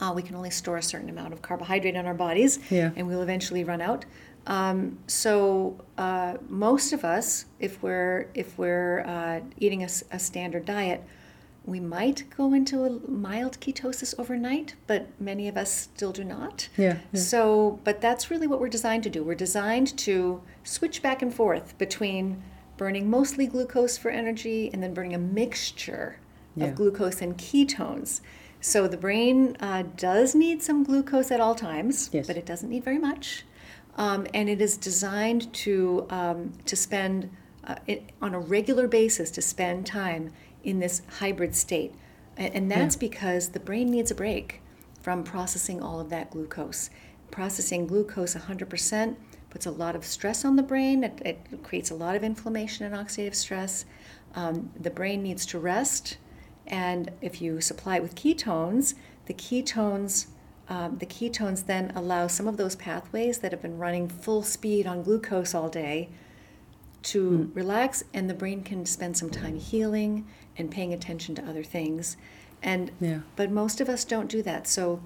Uh, 0.00 0.12
we 0.14 0.22
can 0.22 0.34
only 0.36 0.50
store 0.50 0.76
a 0.76 0.82
certain 0.82 1.08
amount 1.10 1.32
of 1.32 1.42
carbohydrate 1.42 1.94
in 1.96 2.06
our 2.06 2.14
bodies, 2.14 2.58
Yeah. 2.70 2.90
and 2.96 3.06
we'll 3.08 3.20
eventually 3.22 3.64
run 3.64 3.80
out. 3.80 4.04
Um, 4.46 4.98
so 5.06 5.78
uh, 5.98 6.34
most 6.48 6.92
of 6.92 7.04
us, 7.04 7.44
if 7.58 7.82
we're 7.82 8.28
if 8.34 8.58
we're 8.58 9.00
uh, 9.00 9.40
eating 9.58 9.82
a 9.84 10.18
standard 10.18 10.64
diet, 10.64 11.02
we 11.66 11.78
might 11.78 12.24
go 12.36 12.54
into 12.54 12.84
a 12.84 12.90
mild 13.10 13.60
ketosis 13.60 14.14
overnight, 14.18 14.74
but 14.86 15.08
many 15.20 15.46
of 15.46 15.56
us 15.56 15.70
still 15.72 16.10
do 16.10 16.24
not. 16.24 16.68
Yeah, 16.76 16.98
yeah. 17.12 17.20
So, 17.20 17.78
but 17.84 18.00
that's 18.00 18.30
really 18.30 18.46
what 18.46 18.60
we're 18.60 18.68
designed 18.68 19.02
to 19.04 19.10
do. 19.10 19.22
We're 19.22 19.34
designed 19.34 19.96
to 19.98 20.40
switch 20.64 21.02
back 21.02 21.20
and 21.22 21.32
forth 21.32 21.76
between 21.78 22.42
burning 22.78 23.10
mostly 23.10 23.46
glucose 23.46 23.98
for 23.98 24.10
energy 24.10 24.70
and 24.72 24.82
then 24.82 24.94
burning 24.94 25.14
a 25.14 25.18
mixture 25.18 26.16
Yeah. 26.56 26.68
of 26.68 26.74
glucose 26.76 27.20
and 27.20 27.36
ketones. 27.36 28.20
So 28.62 28.88
the 28.88 28.96
brain 28.96 29.56
uh, 29.60 29.84
does 29.96 30.34
need 30.34 30.62
some 30.62 30.82
glucose 30.82 31.30
at 31.30 31.40
all 31.40 31.54
times, 31.54 32.08
Yes. 32.12 32.26
but 32.26 32.36
it 32.38 32.46
doesn't 32.46 32.70
need 32.70 32.84
very 32.84 32.98
much. 32.98 33.44
Um, 34.00 34.26
and 34.32 34.48
it 34.48 34.62
is 34.62 34.78
designed 34.78 35.52
to 35.52 36.06
um, 36.08 36.52
to 36.64 36.74
spend 36.74 37.28
uh, 37.64 37.74
it, 37.86 38.08
on 38.22 38.32
a 38.32 38.40
regular 38.40 38.88
basis 38.88 39.30
to 39.32 39.42
spend 39.42 39.84
time 39.84 40.32
in 40.64 40.78
this 40.78 41.02
hybrid 41.18 41.54
state, 41.54 41.92
and, 42.38 42.54
and 42.54 42.70
that's 42.70 42.96
because 42.96 43.50
the 43.50 43.60
brain 43.60 43.90
needs 43.90 44.10
a 44.10 44.14
break 44.14 44.62
from 45.02 45.22
processing 45.22 45.82
all 45.82 46.00
of 46.00 46.08
that 46.08 46.30
glucose. 46.30 46.88
Processing 47.30 47.86
glucose 47.86 48.34
100% 48.34 49.16
puts 49.50 49.66
a 49.66 49.70
lot 49.70 49.94
of 49.94 50.06
stress 50.06 50.46
on 50.46 50.56
the 50.56 50.62
brain. 50.62 51.04
It, 51.04 51.20
it 51.22 51.62
creates 51.62 51.90
a 51.90 51.94
lot 51.94 52.16
of 52.16 52.24
inflammation 52.24 52.86
and 52.86 52.94
oxidative 52.94 53.34
stress. 53.34 53.84
Um, 54.34 54.70
the 54.80 54.90
brain 54.90 55.22
needs 55.22 55.44
to 55.46 55.58
rest, 55.58 56.16
and 56.66 57.10
if 57.20 57.42
you 57.42 57.60
supply 57.60 57.96
it 57.96 58.02
with 58.02 58.14
ketones, 58.14 58.94
the 59.26 59.34
ketones 59.34 60.28
um, 60.70 60.98
the 60.98 61.06
ketones 61.06 61.66
then 61.66 61.92
allow 61.96 62.28
some 62.28 62.46
of 62.46 62.56
those 62.56 62.76
pathways 62.76 63.38
that 63.38 63.50
have 63.50 63.60
been 63.60 63.76
running 63.76 64.08
full 64.08 64.42
speed 64.42 64.86
on 64.86 65.02
glucose 65.02 65.52
all 65.54 65.68
day 65.68 66.08
to 67.02 67.50
relax, 67.54 68.04
and 68.14 68.30
the 68.30 68.34
brain 68.34 68.62
can 68.62 68.86
spend 68.86 69.16
some 69.16 69.30
time 69.30 69.58
healing 69.58 70.26
and 70.56 70.70
paying 70.70 70.92
attention 70.92 71.34
to 71.34 71.42
other 71.48 71.64
things. 71.64 72.16
And 72.62 72.92
Yeah. 73.00 73.20
but 73.36 73.50
most 73.50 73.80
of 73.80 73.88
us 73.88 74.04
don't 74.04 74.28
do 74.28 74.42
that. 74.42 74.66
So 74.68 75.00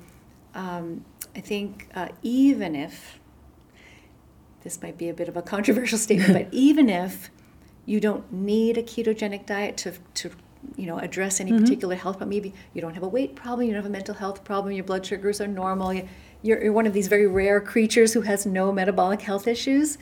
um, 0.55 1.05
I 1.35 1.41
think 1.41 1.89
uh, 1.95 2.09
even 2.23 2.75
if 2.77 3.19
this 4.65 4.83
might 4.83 4.99
be 4.99 5.09
a 5.09 5.15
bit 5.15 5.29
of 5.29 5.37
a 5.37 5.43
controversial 5.55 5.99
statement, 5.99 6.33
but 6.33 6.49
even 6.53 6.89
if 6.91 7.31
you 7.87 8.01
don't 8.01 8.31
need 8.33 8.77
a 8.77 8.83
ketogenic 8.83 9.47
diet 9.47 9.77
to, 9.79 9.93
to 10.15 10.31
you 10.77 10.87
know, 10.87 10.99
address 10.99 11.41
any 11.41 11.53
particular 11.53 11.95
health 11.95 12.17
problem, 12.19 12.31
maybe 12.31 12.53
you 12.73 12.81
don't 12.81 12.95
have 12.95 13.03
a 13.03 13.09
weight 13.09 13.35
problem, 13.35 13.67
you 13.67 13.73
don't 13.73 13.83
have 13.83 13.91
a 13.91 13.93
mental 13.93 14.15
health 14.15 14.45
problem, 14.45 14.73
your 14.73 14.85
blood 14.85 15.05
sugars 15.07 15.41
are 15.41 15.47
normal, 15.47 15.93
you- 15.95 16.09
you're, 16.43 16.63
you're 16.63 16.73
one 16.73 16.87
of 16.87 16.93
these 16.93 17.09
very 17.09 17.27
rare 17.27 17.61
creatures 17.61 18.13
who 18.13 18.21
has 18.23 18.45
no 18.45 18.71
metabolic 18.73 19.23
health 19.23 19.47
issues. 19.47 19.97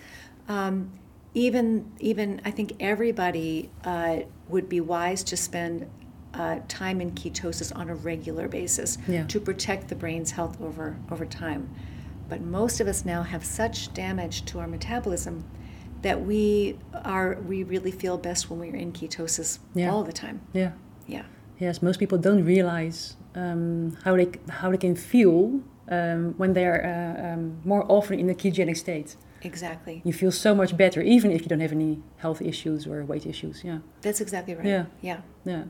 Um, 0.49 0.91
even, 1.35 1.91
even 2.01 2.41
I 2.45 2.51
think 2.51 2.75
everybody 2.81 3.71
uh, 3.85 4.21
would 4.49 4.69
be 4.69 4.81
wise 4.81 5.23
to 5.25 5.37
spend 5.37 5.89
uh, 6.35 6.59
time 6.67 7.01
in 7.01 7.13
ketosis 7.13 7.75
on 7.77 7.89
a 7.91 7.95
regular 7.95 8.49
basis 8.49 8.99
Yeah. 9.07 9.25
to 9.27 9.39
protect 9.39 9.89
the 9.89 9.95
brain's 9.95 10.33
health 10.33 10.61
over, 10.61 10.97
over 11.11 11.25
time. 11.27 11.69
But 12.29 12.41
most 12.41 12.81
of 12.81 12.89
us 12.89 13.05
now 13.05 13.23
have 13.23 13.45
such 13.45 13.93
damage 13.95 14.45
to 14.47 14.59
our 14.59 14.67
metabolism 14.67 15.45
that 16.03 16.25
we 16.27 16.79
are 17.05 17.39
we 17.49 17.63
really 17.63 17.91
feel 17.91 18.19
best 18.19 18.51
when 18.51 18.59
we're 18.61 18.77
in 18.77 18.93
ketosis 18.93 19.59
Yeah. 19.75 19.91
all 19.91 20.05
the 20.05 20.13
time. 20.13 20.41
Yeah. 20.53 20.73
Yeah. 21.07 21.25
Yes, 21.59 21.81
most 21.83 21.99
people 21.99 22.19
don't 22.19 22.45
realize 22.45 23.17
um, 23.35 23.97
how 24.05 24.17
they 24.17 24.29
how 24.49 24.71
they 24.71 24.79
can 24.79 24.97
feel 24.97 25.61
um, 25.89 26.35
when 26.37 26.53
they 26.53 26.67
are 26.67 26.81
uh, 26.85 27.33
um, 27.35 27.59
more 27.65 27.85
often 27.89 28.19
in 28.19 28.29
a 28.31 28.35
ketogenic 28.35 28.77
state. 28.77 29.17
Exactly. 29.45 30.03
You 30.05 30.13
feel 30.13 30.31
so 30.33 30.55
much 30.55 30.77
better, 30.77 31.03
even 31.03 31.33
if 31.33 31.43
you 31.43 31.49
don't 31.49 31.61
have 31.61 31.73
any 31.73 32.01
health 32.19 32.41
issues 32.41 32.87
or 32.87 33.05
weight 33.05 33.27
issues. 33.27 33.65
Yeah, 33.65 33.79
That's 34.01 34.21
exactly 34.21 34.55
right. 34.55 34.67
Yeah. 34.67 34.85
Yeah. 35.01 35.21
yeah. 35.45 35.65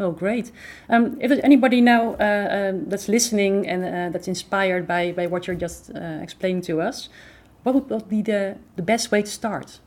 Oh, 0.00 0.10
great. 0.10 0.50
Um, 0.88 1.18
if 1.20 1.28
there's 1.28 1.44
anybody 1.44 1.80
now 1.82 2.14
uh, 2.14 2.70
um, 2.70 2.88
that's 2.88 3.08
listening 3.08 3.68
and 3.68 3.84
uh, 3.84 4.08
that's 4.12 4.26
inspired 4.28 4.88
by, 4.88 5.12
by 5.12 5.26
what 5.26 5.46
you're 5.46 5.54
just 5.56 5.90
uh, 5.94 6.18
explaining 6.22 6.62
to 6.62 6.80
us, 6.80 7.10
what 7.62 7.74
would 7.74 7.90
what 7.90 8.08
be 8.08 8.22
the, 8.22 8.58
the 8.76 8.82
best 8.82 9.10
way 9.10 9.22
to 9.22 9.30
start? 9.30 9.80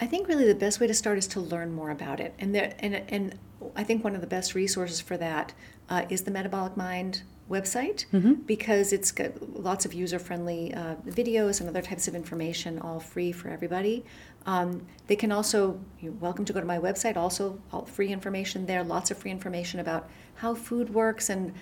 I 0.00 0.06
think 0.06 0.26
really 0.28 0.46
the 0.46 0.54
best 0.54 0.80
way 0.80 0.86
to 0.86 0.94
start 0.94 1.18
is 1.18 1.26
to 1.28 1.40
learn 1.40 1.72
more 1.72 1.90
about 1.90 2.20
it, 2.20 2.34
and 2.38 2.54
there 2.54 2.74
and 2.78 2.94
and 3.08 3.38
I 3.76 3.84
think 3.84 4.04
one 4.04 4.14
of 4.14 4.20
the 4.20 4.26
best 4.26 4.54
resources 4.54 5.00
for 5.00 5.16
that 5.16 5.52
uh, 5.88 6.04
is 6.08 6.22
the 6.22 6.30
Metabolic 6.30 6.76
Mind 6.76 7.22
website 7.50 8.06
because 8.46 8.92
it's 8.92 9.12
got 9.12 9.60
lots 9.60 9.84
of 9.84 9.92
user 9.92 10.18
friendly 10.18 10.72
uh, 10.74 10.94
videos 11.06 11.60
and 11.60 11.68
other 11.68 11.82
types 11.82 12.08
of 12.08 12.14
information, 12.14 12.78
all 12.78 12.98
free 12.98 13.32
for 13.32 13.48
everybody. 13.48 14.04
Um, 14.46 14.86
they 15.06 15.16
can 15.16 15.30
also, 15.30 15.80
you're 16.00 16.12
welcome 16.12 16.44
to 16.46 16.52
go 16.52 16.60
to 16.60 16.66
my 16.66 16.78
website, 16.78 17.16
also, 17.16 17.60
all 17.72 17.84
free 17.84 18.08
information 18.08 18.66
there, 18.66 18.82
lots 18.82 19.10
of 19.10 19.18
free 19.18 19.30
information 19.30 19.80
about 19.80 20.08
how 20.36 20.54
food 20.54 20.92
works 20.92 21.28
and 21.30 21.52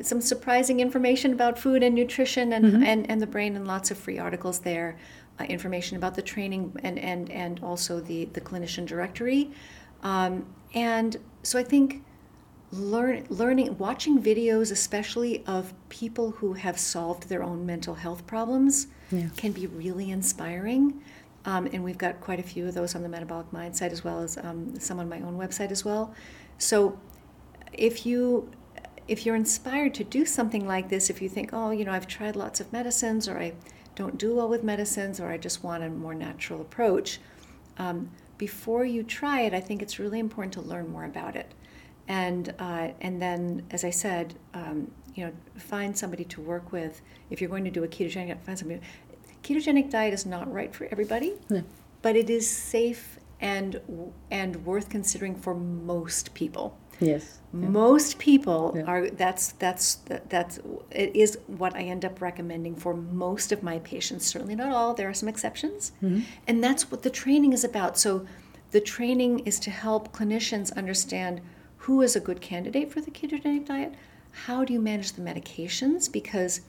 some 0.00 0.20
surprising 0.20 0.80
information 0.80 1.32
about 1.32 1.58
food 1.58 1.82
and 1.82 1.94
nutrition 1.94 2.52
and, 2.52 2.82
and, 2.84 3.10
and 3.10 3.20
the 3.20 3.26
brain, 3.26 3.56
and 3.56 3.66
lots 3.66 3.90
of 3.90 3.98
free 3.98 4.18
articles 4.18 4.60
there, 4.60 4.96
uh, 5.38 5.44
information 5.44 5.96
about 5.96 6.14
the 6.14 6.22
training 6.22 6.74
and, 6.82 6.98
and, 6.98 7.30
and 7.30 7.60
also 7.62 8.00
the, 8.00 8.24
the 8.32 8.40
clinician 8.40 8.86
directory. 8.86 9.50
Um, 10.02 10.46
and 10.74 11.16
so 11.42 11.58
I 11.58 11.62
think 11.64 12.02
learn, 12.72 13.26
learning, 13.28 13.76
watching 13.78 14.22
videos, 14.22 14.72
especially 14.72 15.44
of 15.46 15.74
people 15.90 16.30
who 16.32 16.54
have 16.54 16.78
solved 16.78 17.28
their 17.28 17.42
own 17.42 17.66
mental 17.66 17.94
health 17.94 18.26
problems, 18.26 18.86
Yeah. 19.10 19.28
can 19.36 19.52
be 19.52 19.66
really 19.66 20.10
inspiring. 20.10 21.02
Um, 21.44 21.68
and 21.72 21.82
we've 21.84 21.98
got 21.98 22.20
quite 22.20 22.38
a 22.38 22.42
few 22.42 22.66
of 22.68 22.74
those 22.74 22.94
on 22.94 23.02
the 23.02 23.08
Metabolic 23.08 23.52
Mind 23.52 23.76
site 23.76 23.92
as 23.92 24.02
well 24.04 24.20
as 24.20 24.38
um, 24.38 24.78
some 24.78 24.98
on 25.00 25.08
my 25.08 25.20
own 25.20 25.36
website 25.38 25.70
as 25.70 25.84
well. 25.84 26.14
So 26.58 26.98
if 27.72 28.06
you 28.06 28.48
if 29.08 29.26
you're 29.26 29.36
inspired 29.36 29.94
to 29.94 30.04
do 30.04 30.24
something 30.24 30.66
like 30.66 30.88
this, 30.88 31.10
if 31.10 31.20
you 31.20 31.28
think, 31.28 31.50
oh, 31.52 31.70
you 31.70 31.84
know, 31.84 31.92
I've 31.92 32.06
tried 32.06 32.36
lots 32.36 32.60
of 32.60 32.72
medicines, 32.72 33.28
or 33.28 33.38
I 33.38 33.52
don't 33.94 34.16
do 34.18 34.34
well 34.36 34.48
with 34.48 34.62
medicines, 34.62 35.20
or 35.20 35.28
I 35.30 35.38
just 35.38 35.62
want 35.64 35.82
a 35.82 35.90
more 35.90 36.14
natural 36.14 36.60
approach, 36.60 37.20
um, 37.78 38.10
before 38.38 38.84
you 38.84 39.02
try 39.02 39.42
it, 39.42 39.54
I 39.54 39.60
think 39.60 39.82
it's 39.82 39.98
really 39.98 40.18
important 40.18 40.52
to 40.54 40.60
learn 40.60 40.88
more 40.90 41.04
about 41.04 41.36
it, 41.36 41.52
and 42.08 42.54
uh, 42.58 42.88
and 43.00 43.20
then, 43.20 43.64
as 43.70 43.84
I 43.84 43.90
said, 43.90 44.34
um, 44.54 44.90
you 45.14 45.26
know, 45.26 45.32
find 45.56 45.96
somebody 45.96 46.24
to 46.24 46.40
work 46.40 46.72
with. 46.72 47.02
If 47.30 47.40
you're 47.40 47.50
going 47.50 47.64
to 47.64 47.70
do 47.70 47.84
a 47.84 47.88
ketogenic, 47.88 48.26
diet, 48.28 48.44
find 48.44 48.58
somebody. 48.58 48.80
Ketogenic 49.42 49.90
diet 49.90 50.14
is 50.14 50.26
not 50.26 50.52
right 50.52 50.74
for 50.74 50.88
everybody, 50.90 51.34
No. 51.50 51.62
but 52.00 52.16
it 52.16 52.30
is 52.30 52.48
safe 52.48 53.18
and 53.40 53.80
and 54.30 54.64
worth 54.64 54.88
considering 54.88 55.34
for 55.34 55.54
most 55.54 56.32
people 56.34 56.78
Yes. 57.00 57.38
most 57.52 58.18
people 58.18 58.72
Yeah. 58.76 58.82
are 58.84 59.10
that's 59.10 59.52
that's 59.52 59.96
that's 60.28 60.58
it 60.90 61.14
is 61.14 61.36
what 61.46 61.74
i 61.76 61.82
end 61.82 62.04
up 62.04 62.20
recommending 62.22 62.74
for 62.76 62.94
most 62.94 63.52
of 63.52 63.62
my 63.62 63.78
patients 63.80 64.24
certainly 64.26 64.54
not 64.54 64.72
all 64.72 64.94
there 64.94 65.08
are 65.08 65.14
some 65.14 65.28
exceptions. 65.28 65.92
Mm-hmm. 66.02 66.20
And 66.48 66.62
that's 66.64 66.90
what 66.90 67.02
the 67.02 67.10
training 67.10 67.52
is 67.52 67.64
about. 67.64 67.98
So 67.98 68.26
the 68.70 68.80
training 68.80 69.40
is 69.40 69.58
to 69.60 69.70
help 69.70 70.12
clinicians 70.16 70.74
understand 70.76 71.40
who 71.78 72.00
is 72.00 72.16
a 72.16 72.20
good 72.20 72.40
candidate 72.40 72.90
for 72.92 73.00
the 73.00 73.10
ketogenic 73.10 73.66
diet 73.66 73.92
how 74.46 74.64
do 74.64 74.72
you 74.72 74.80
manage 74.80 75.12
the 75.12 75.20
medications 75.22 76.10
because 76.10 76.62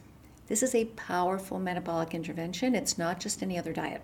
this 0.48 0.62
is 0.62 0.76
a 0.76 0.86
powerful 0.86 1.60
metabolic 1.60 2.14
intervention 2.14 2.76
it's 2.76 2.98
not 2.98 3.20
just 3.20 3.42
any 3.42 3.58
other 3.58 3.72
diet 3.72 4.02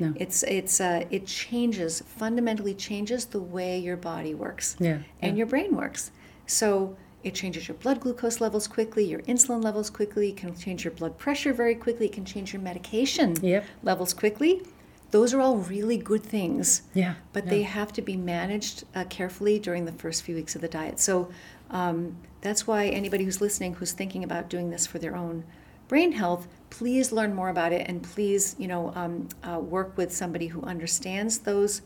No. 0.00 0.12
it's 0.16 0.42
it's 0.42 0.80
uh, 0.80 1.04
it 1.10 1.26
changes 1.26 2.02
fundamentally 2.06 2.74
changes 2.74 3.26
the 3.26 3.40
way 3.40 3.78
your 3.78 3.96
body 3.96 4.34
works 4.34 4.76
Yeah, 4.80 4.98
and 5.20 5.36
yeah. 5.36 5.38
your 5.38 5.46
brain 5.46 5.76
works. 5.76 6.10
So 6.46 6.96
it 7.22 7.34
changes 7.34 7.68
your 7.68 7.76
blood 7.76 8.00
glucose 8.00 8.40
levels 8.40 8.66
quickly, 8.66 9.04
your 9.04 9.20
insulin 9.22 9.62
levels 9.64 9.88
quickly, 9.90 10.30
it 10.30 10.36
can 10.36 10.54
change 10.56 10.84
your 10.84 10.92
blood 10.92 11.16
pressure 11.16 11.52
very 11.54 11.74
quickly, 11.74 12.06
it 12.06 12.12
can 12.12 12.24
change 12.24 12.52
your 12.52 12.60
medication 12.60 13.34
Yep. 13.42 13.64
levels 13.82 14.12
quickly. 14.12 14.62
Those 15.10 15.32
are 15.32 15.40
all 15.40 15.56
really 15.58 15.96
good 15.96 16.22
things. 16.24 16.82
Yeah, 16.92 17.14
But 17.32 17.44
yeah. 17.44 17.50
they 17.50 17.62
have 17.62 17.92
to 17.94 18.02
be 18.02 18.16
managed 18.16 18.84
uh, 18.96 19.04
carefully 19.04 19.58
during 19.60 19.84
the 19.84 19.92
first 19.92 20.22
few 20.24 20.34
weeks 20.34 20.54
of 20.56 20.60
the 20.60 20.68
diet. 20.68 20.98
So 20.98 21.30
um, 21.70 22.16
that's 22.40 22.66
why 22.66 22.86
anybody 22.88 23.24
who's 23.24 23.40
listening 23.40 23.74
who's 23.74 23.92
thinking 23.92 24.24
about 24.24 24.50
doing 24.50 24.70
this 24.70 24.86
for 24.86 24.98
their 24.98 25.14
own 25.16 25.44
brain 25.88 26.12
health, 26.12 26.46
please 26.78 27.12
learn 27.12 27.34
more 27.34 27.50
about 27.50 27.72
it 27.72 27.86
and 27.88 28.02
please, 28.02 28.56
you 28.58 28.66
know, 28.66 28.92
um, 28.96 29.28
uh, 29.44 29.58
work 29.60 29.96
with 29.96 30.12
somebody 30.12 30.48
who 30.48 30.62
understands 30.62 31.38
those 31.38 31.82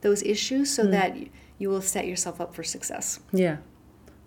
those 0.00 0.22
issues 0.22 0.72
so 0.72 0.84
that 0.86 1.16
you 1.58 1.68
will 1.68 1.82
set 1.82 2.06
yourself 2.06 2.40
up 2.40 2.54
for 2.54 2.62
success. 2.62 3.18
Yeah. 3.32 3.56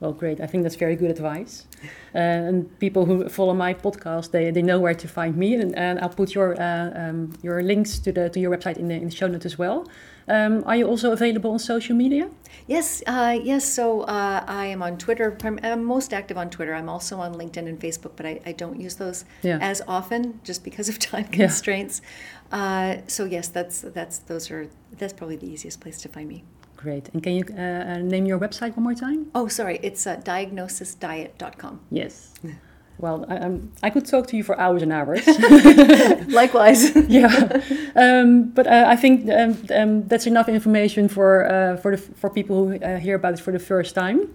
Well, 0.02 0.12
great. 0.14 0.42
I 0.42 0.48
think 0.48 0.64
that's 0.64 0.76
very 0.76 0.96
good 0.96 1.12
advice. 1.12 1.66
Uh, 2.14 2.18
and 2.50 2.78
people 2.80 3.06
who 3.06 3.30
follow 3.30 3.54
my 3.54 3.74
podcast, 3.74 4.32
they, 4.32 4.52
they 4.52 4.62
know 4.62 4.78
where 4.82 4.94
to 4.94 5.08
find 5.08 5.38
me, 5.38 5.56
and, 5.56 5.74
and 5.78 5.98
I'll 6.02 6.10
put 6.10 6.36
your 6.36 6.62
uh, 6.62 6.92
um, 6.94 7.32
your 7.42 7.64
links 7.64 8.00
to 8.00 8.12
the 8.12 8.30
to 8.30 8.40
your 8.40 8.52
website 8.52 8.76
in 8.78 8.90
the 8.90 8.96
in 8.96 9.06
the 9.06 9.16
show 9.16 9.28
notes 9.28 9.46
as 9.46 9.58
well. 9.58 9.88
Um, 10.28 10.62
are 10.66 10.76
you 10.76 10.88
also 10.90 11.14
available 11.14 11.52
on 11.52 11.60
social 11.60 11.96
media? 11.96 12.30
Yes, 12.68 13.02
uh, 13.08 13.40
yes. 13.42 13.64
So 13.64 14.02
uh, 14.02 14.44
I 14.46 14.66
am 14.66 14.84
on 14.84 14.98
Twitter. 14.98 15.38
I'm 15.64 15.84
most 15.86 16.14
active 16.14 16.38
on 16.38 16.50
Twitter. 16.50 16.74
I'm 16.76 16.90
also 16.90 17.18
on 17.22 17.34
LinkedIn 17.36 17.66
and 17.70 17.80
Facebook, 17.80 18.12
but 18.18 18.26
I, 18.26 18.42
I 18.46 18.52
don't 18.52 18.78
use 18.82 18.96
those 18.98 19.24
Yeah. 19.42 19.60
as 19.62 19.82
often 19.88 20.42
just 20.44 20.64
because 20.66 20.90
of 20.90 21.00
time 21.12 21.28
Yeah. 21.32 21.38
constraints. 21.48 22.02
Uh, 22.52 22.98
so 23.08 23.24
yes, 23.24 23.48
that's 23.48 23.82
that's 23.96 24.18
those 24.28 24.52
are 24.52 24.68
that's 25.00 25.14
probably 25.14 25.38
the 25.38 25.48
easiest 25.50 25.80
place 25.80 26.02
to 26.02 26.10
find 26.10 26.28
me. 26.28 26.44
Great. 26.82 27.10
And 27.14 27.22
can 27.22 27.34
you 27.34 27.46
uh, 27.58 27.62
uh, 27.62 27.98
name 27.98 28.26
your 28.26 28.40
website 28.40 28.76
one 28.76 28.84
more 28.84 28.96
time? 28.96 29.28
Oh, 29.36 29.48
sorry, 29.48 29.80
it's 29.84 30.08
uh, 30.08 30.16
diagnosisdiet.com. 30.18 31.80
Yes. 31.92 32.34
Well, 32.98 33.26
I, 33.30 33.38
I'm, 33.38 33.72
I 33.84 33.90
could 33.90 34.06
talk 34.06 34.28
to 34.28 34.38
you 34.38 34.44
for 34.44 34.60
hours 34.60 34.82
and 34.82 34.92
hours. 34.92 35.28
Likewise. 36.28 36.96
yeah, 37.08 37.62
um, 37.96 38.50
but 38.50 38.66
uh, 38.68 38.86
I 38.88 38.96
think 38.96 39.30
um, 39.30 39.58
um, 39.76 40.08
that's 40.08 40.26
enough 40.28 40.50
information 40.50 41.08
for 41.08 41.52
uh, 41.52 41.78
for 41.78 41.96
the 41.96 42.02
for 42.02 42.30
people 42.30 42.68
who 42.68 42.76
uh, 42.76 42.98
hear 42.98 43.16
about 43.16 43.34
it 43.34 43.40
for 43.40 43.52
the 43.52 43.60
first 43.60 43.96
time. 43.96 44.34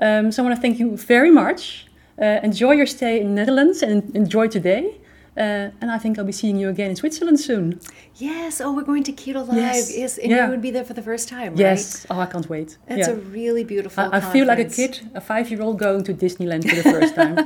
Um, 0.00 0.30
so 0.30 0.42
I 0.42 0.46
want 0.46 0.56
to 0.56 0.62
thank 0.62 0.78
you 0.78 0.96
very 0.96 1.30
much. 1.30 1.86
Uh, 2.20 2.40
enjoy 2.42 2.72
your 2.72 2.86
stay 2.86 3.20
in 3.20 3.34
Netherlands 3.34 3.82
and 3.82 4.14
enjoy 4.16 4.48
today. 4.48 5.00
Uh, 5.38 5.70
and 5.80 5.88
I 5.96 5.98
think 5.98 6.18
I'll 6.18 6.24
be 6.24 6.32
seeing 6.42 6.56
you 6.62 6.68
again 6.68 6.90
in 6.90 6.96
Switzerland 6.96 7.38
soon. 7.38 7.78
yes. 8.16 8.60
Oh, 8.60 8.72
we're 8.74 8.82
going 8.92 9.04
to 9.04 9.12
Keto 9.12 9.46
Live. 9.46 9.56
Yes. 9.56 9.96
Yes, 9.96 10.18
and 10.18 10.30
Yeah. 10.30 10.44
you 10.44 10.50
would 10.50 10.60
be 10.68 10.72
there 10.76 10.84
for 10.84 10.94
the 10.94 11.02
first 11.10 11.28
time, 11.28 11.50
right? 11.52 11.60
Yes. 11.60 12.06
Oh, 12.10 12.18
I 12.18 12.26
can't 12.26 12.48
wait. 12.54 12.70
That's 12.88 13.06
Yeah. 13.08 13.14
a 13.14 13.16
really 13.40 13.62
beautiful. 13.74 14.02
I, 14.04 14.16
I 14.18 14.20
feel 14.34 14.46
like 14.46 14.58
a 14.58 14.64
kid, 14.78 14.92
a 15.14 15.20
five-year-old 15.20 15.78
going 15.78 16.02
to 16.08 16.12
Disneyland 16.24 16.62
for 16.68 16.76
the 16.82 16.90
first 16.96 17.14
time. 17.14 17.36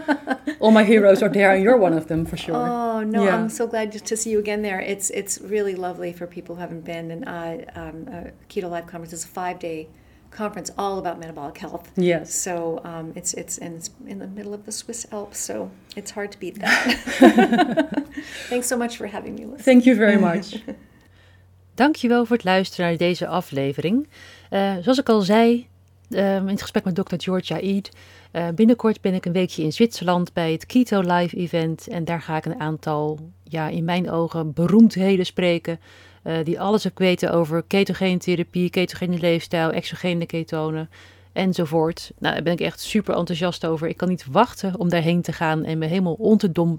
All 0.63 0.71
my 0.81 0.85
heroes 0.85 1.23
are 1.23 1.29
there, 1.29 1.51
and 1.55 1.63
you're 1.65 1.77
one 1.89 1.93
of 2.01 2.05
them 2.09 2.25
for 2.25 2.37
sure. 2.39 2.57
Oh 2.57 3.03
no, 3.03 3.25
Yeah. 3.25 3.37
I'm 3.37 3.51
so 3.51 3.67
glad 3.67 3.93
to 4.11 4.17
see 4.17 4.31
you 4.31 4.39
again 4.39 4.63
there. 4.63 4.81
It's 4.81 5.11
it's 5.11 5.35
really 5.55 5.75
lovely 5.87 6.13
for 6.19 6.27
people 6.27 6.55
who 6.57 6.61
haven't 6.63 6.85
been. 6.93 7.11
And 7.15 7.23
uh, 7.29 7.57
um, 7.81 7.97
uh, 8.15 8.31
Keto 8.51 8.69
Live 8.71 8.87
conference 8.87 9.13
is 9.13 9.25
a 9.25 9.29
five 9.43 9.59
day 9.59 9.89
conference 10.33 10.73
all 10.77 10.99
about 10.99 11.19
metabolic 11.19 11.59
health. 11.59 11.91
Yes. 11.97 12.35
So 12.35 12.81
um, 12.85 13.13
it's 13.15 13.35
it's 13.35 13.59
and 13.59 13.75
it's 13.75 13.91
in 14.07 14.19
the 14.19 14.27
middle 14.27 14.55
of 14.55 14.65
the 14.65 14.73
Swiss 14.73 15.07
Alps, 15.11 15.45
so 15.45 15.71
it's 15.97 16.11
hard 16.11 16.33
to 16.33 16.39
beat 16.39 16.59
that. 16.61 16.97
Thanks 18.49 18.67
so 18.67 18.77
much 18.77 18.97
for 18.97 19.07
having 19.07 19.35
me, 19.35 19.47
Liz. 19.47 19.63
Thank 19.63 19.85
you 19.85 19.97
very 19.97 20.19
much. 20.21 20.55
Dankjewel 21.75 22.25
voor 22.25 22.37
het 22.37 22.45
luisteren 22.45 22.87
naar 22.87 22.97
deze 22.97 23.27
aflevering. 23.27 24.09
Eh, 24.51 24.77
zoals 24.81 24.99
ik 24.99 25.09
al 25.09 25.21
zei 25.21 25.67
ehm, 26.11 26.43
in 26.43 26.49
het 26.49 26.61
gesprek 26.61 26.85
met 26.85 26.95
Dr. 26.95 27.15
George 27.17 27.55
Aid, 27.55 27.91
eh, 28.31 28.49
binnenkort 28.55 29.01
ben 29.01 29.15
ik 29.15 29.25
een 29.25 29.33
weekje 29.33 29.63
in 29.63 29.73
Zwitserland 29.73 30.33
bij 30.33 30.53
het 30.53 30.67
Keto 30.67 31.01
Live 31.01 31.37
Event. 31.37 31.89
En 31.89 32.05
daar 32.05 32.23
ga 32.23 32.37
ik 32.37 32.45
een 32.45 32.61
aantal, 32.61 33.19
ja, 33.45 33.69
in 33.69 33.85
mijn 33.85 34.11
ogen, 34.11 34.53
beroemdheden 34.53 35.27
spreken. 35.27 35.81
Eh, 36.23 36.35
die 36.45 36.61
alles 36.61 36.87
ook 36.87 36.99
weten 36.99 37.33
over 37.33 37.63
ketogene 37.63 38.19
therapie, 38.19 38.71
ketogene 38.71 39.19
leefstijl, 39.19 39.71
exogene 39.71 40.27
ketonen 40.27 40.91
enzovoort. 41.33 42.13
Nou, 42.19 42.35
daar 42.35 42.43
ben 42.43 42.53
ik 42.53 42.61
echt 42.61 42.81
super 42.81 43.17
enthousiast 43.17 43.67
over. 43.67 43.89
Ik 43.89 43.97
kan 43.97 44.09
niet 44.09 44.27
wachten 44.31 44.79
om 44.79 44.89
daarheen 44.89 45.23
te 45.23 45.33
gaan 45.33 45.65
en 45.65 45.79
me 45.79 45.87
helemaal 45.87 46.17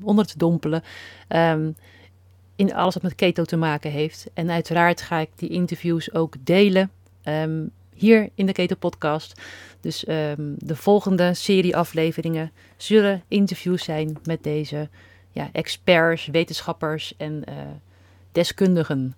onder 0.02 0.28
te, 0.28 0.38
dompelen. 0.38 0.84
Ehm, 1.28 1.72
in 2.56 2.74
alles 2.74 2.94
wat 2.94 3.04
met 3.04 3.16
keto 3.16 3.44
te 3.44 3.58
maken 3.58 3.92
heeft. 3.92 4.30
En 4.34 4.52
uiteraard 4.52 5.02
ga 5.02 5.20
ik 5.20 5.30
die 5.36 5.50
interviews 5.50 6.14
ook 6.14 6.36
delen 6.40 6.92
ehm, 7.24 7.66
hier 7.94 8.30
in 8.36 8.46
de 8.46 8.52
Keto 8.52 8.76
Podcast. 8.76 9.42
Dus 9.80 10.06
ehm, 10.06 10.54
de 10.58 10.76
volgende 10.76 11.34
serie 11.34 11.78
afleveringen 11.78 12.52
zullen 12.78 13.24
interviews 13.28 13.84
zijn 13.84 14.18
met 14.24 14.44
deze 14.44 14.90
ja, 15.32 15.50
experts, 15.52 16.26
wetenschappers 16.26 17.14
en 17.18 17.44
eh, 17.46 17.56
deskundigen. 18.34 19.16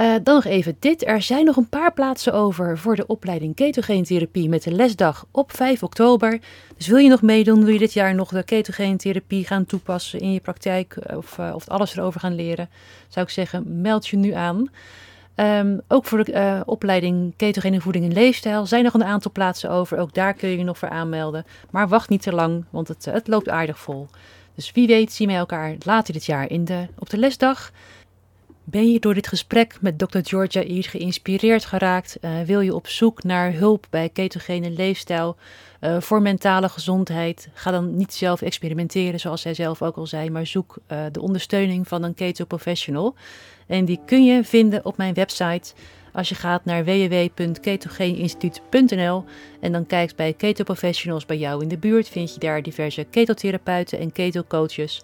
Eh, 0.00 0.14
dan 0.22 0.34
nog 0.34 0.44
even 0.44 0.76
dit. 0.78 1.06
Er 1.06 1.22
zijn 1.22 1.44
nog 1.44 1.56
een 1.56 1.68
paar 1.68 1.92
plaatsen 1.92 2.32
over 2.32 2.78
voor 2.78 2.96
de 2.96 3.06
opleiding 3.06 3.54
ketogeen-therapie 3.54 4.48
met 4.48 4.62
de 4.62 4.72
lesdag 4.72 5.26
op 5.30 5.56
5 5.56 5.82
oktober. 5.82 6.40
Dus 6.76 6.86
wil 6.86 6.98
je 6.98 7.08
nog 7.08 7.22
meedoen, 7.22 7.64
wil 7.64 7.72
je 7.72 7.78
dit 7.78 7.92
jaar 7.92 8.14
nog 8.14 8.28
de 8.28 8.42
ketogeen-therapie 8.42 9.46
gaan 9.46 9.66
toepassen 9.66 10.20
in 10.20 10.32
je 10.32 10.40
praktijk 10.40 10.96
eh, 10.96 11.16
of, 11.16 11.38
eh, 11.38 11.52
of 11.54 11.68
alles 11.68 11.96
erover 11.96 12.20
gaan 12.20 12.34
leren, 12.34 12.68
zou 13.08 13.26
ik 13.26 13.32
zeggen, 13.32 13.80
meld 13.80 14.06
je 14.08 14.16
nu 14.16 14.32
aan. 14.32 14.66
Ehm, 15.34 15.78
ook 15.88 16.04
voor 16.04 16.24
de 16.24 16.62
opleiding 16.66 17.36
ketogene 17.36 17.80
voeding 17.80 18.04
en 18.04 18.12
leefstijl 18.12 18.66
zijn 18.66 18.84
nog 18.84 18.94
een 18.94 19.04
aantal 19.04 19.30
plaatsen 19.30 19.70
over. 19.70 19.98
Ook 19.98 20.14
daar 20.14 20.34
kun 20.34 20.48
je 20.48 20.58
je 20.58 20.64
nog 20.64 20.78
voor 20.78 20.88
aanmelden. 20.88 21.44
Maar 21.70 21.88
wacht 21.88 22.08
niet 22.08 22.22
te 22.22 22.32
lang, 22.32 22.64
want 22.70 22.88
het, 22.88 23.04
het 23.04 23.28
loopt 23.28 23.48
aardig 23.48 23.78
vol. 23.78 24.08
Dus 24.54 24.72
wie 24.72 24.86
weet 24.86 25.12
zien 25.12 25.28
wij 25.28 25.36
elkaar 25.36 25.74
later 25.84 26.12
dit 26.12 26.26
jaar 26.26 26.50
in 26.50 26.64
de, 26.64 26.86
op 26.98 27.10
de 27.10 27.18
lesdag. 27.18 27.72
Ben 28.70 28.92
je 28.92 29.00
door 29.00 29.14
dit 29.14 29.26
gesprek 29.26 29.76
met 29.80 29.98
Dr. 29.98 30.18
Georgia 30.22 30.64
Eid 30.64 30.86
geïnspireerd 30.86 31.64
geraakt? 31.64 32.18
Uh, 32.20 32.40
wil 32.40 32.60
je 32.60 32.74
op 32.74 32.86
zoek 32.86 33.22
naar 33.22 33.52
hulp 33.52 33.86
bij 33.90 34.08
ketogene 34.08 34.70
leefstijl 34.70 35.36
uh, 35.80 36.00
voor 36.00 36.22
mentale 36.22 36.68
gezondheid? 36.68 37.48
Ga 37.54 37.70
dan 37.70 37.96
niet 37.96 38.14
zelf 38.14 38.42
experimenteren, 38.42 39.20
zoals 39.20 39.40
zij 39.40 39.54
zelf 39.54 39.82
ook 39.82 39.96
al 39.96 40.06
zei, 40.06 40.30
maar 40.30 40.46
zoek 40.46 40.78
uh, 40.88 40.98
de 41.12 41.20
ondersteuning 41.20 41.88
van 41.88 42.02
een 42.02 42.14
keto 42.14 42.44
professional. 42.44 43.14
En 43.66 43.84
die 43.84 44.00
kun 44.06 44.24
je 44.24 44.44
vinden 44.44 44.84
op 44.84 44.96
mijn 44.96 45.14
website. 45.14 45.72
Als 46.12 46.28
je 46.28 46.34
gaat 46.34 46.64
naar 46.64 46.84
www.ketogeeninstituut.nl 46.84 49.24
en 49.60 49.72
dan 49.72 49.86
kijkt 49.86 50.16
bij 50.16 50.32
Keto 50.32 50.64
Professionals 50.64 51.26
bij 51.26 51.38
jou 51.38 51.62
in 51.62 51.68
de 51.68 51.78
buurt, 51.78 52.08
vind 52.08 52.34
je 52.34 52.40
daar 52.40 52.62
diverse 52.62 53.06
ketotherapeuten 53.10 53.98
en 53.98 54.12
ketocoaches 54.12 55.02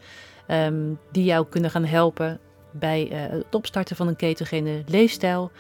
um, 0.51 0.99
die 1.13 1.25
jou 1.25 1.47
kunnen 1.49 1.71
gaan 1.71 1.85
helpen 1.85 2.41
bij 2.79 3.09
uh, 3.13 3.19
het 3.31 3.55
opstarten 3.55 3.97
van 3.97 4.09
een 4.09 4.17
ketogene 4.17 4.83
leefstijl. 4.87 5.51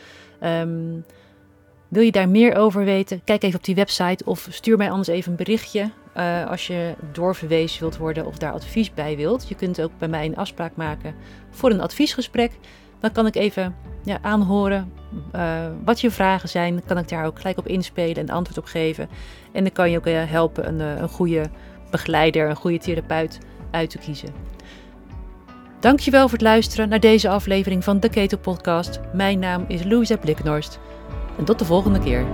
Um, 0.42 1.04
wil 1.88 2.02
je 2.02 2.12
daar 2.12 2.28
meer 2.28 2.56
over 2.56 2.84
weten? 2.84 3.24
Kijk 3.24 3.42
even 3.42 3.58
op 3.58 3.64
die 3.64 3.74
website 3.74 4.24
of 4.24 4.46
stuur 4.50 4.76
mij 4.76 4.90
anders 4.90 5.08
even 5.08 5.30
een 5.30 5.36
berichtje 5.36 5.90
uh, 6.16 6.46
als 6.46 6.66
je 6.66 6.94
doorverwezen 7.12 7.80
wilt 7.80 7.96
worden 7.96 8.26
of 8.26 8.38
daar 8.38 8.52
advies 8.52 8.94
bij 8.94 9.16
wilt. 9.16 9.48
Je 9.48 9.54
kunt 9.54 9.80
ook 9.80 9.98
bij 9.98 10.08
mij 10.08 10.26
een 10.26 10.36
afspraak 10.36 10.76
maken 10.76 11.14
voor 11.50 11.70
een 11.70 11.80
adviesgesprek. 11.80 12.52
Dan 13.00 13.12
kan 13.12 13.26
ik 13.26 13.34
even 13.34 13.74
ja, 14.04 14.18
aanhoren 14.22 14.92
uh, 15.34 15.66
wat 15.84 16.00
je 16.00 16.10
vragen 16.10 16.48
zijn. 16.48 16.74
Dan 16.74 16.84
kan 16.86 16.98
ik 16.98 17.08
daar 17.08 17.26
ook 17.26 17.36
gelijk 17.36 17.58
op 17.58 17.66
inspelen 17.66 18.16
en 18.16 18.30
antwoord 18.30 18.58
op 18.58 18.64
geven. 18.64 19.08
En 19.52 19.62
dan 19.62 19.72
kan 19.72 19.90
je 19.90 19.98
ook 19.98 20.08
helpen 20.08 20.68
een, 20.68 20.80
een 20.80 21.08
goede 21.08 21.50
begeleider, 21.90 22.48
een 22.48 22.56
goede 22.56 22.78
therapeut 22.78 23.38
uit 23.70 23.90
te 23.90 23.98
kiezen. 23.98 24.55
Dankjewel 25.80 26.22
voor 26.22 26.38
het 26.38 26.46
luisteren 26.46 26.88
naar 26.88 27.00
deze 27.00 27.28
aflevering 27.28 27.84
van 27.84 28.00
de 28.00 28.08
Keto 28.08 28.36
Podcast. 28.36 29.00
Mijn 29.12 29.38
naam 29.38 29.64
is 29.68 29.84
Louisa 29.84 30.16
Bliknorst. 30.16 30.78
En 31.38 31.44
tot 31.44 31.58
de 31.58 31.64
volgende 31.64 31.98
keer. 31.98 32.26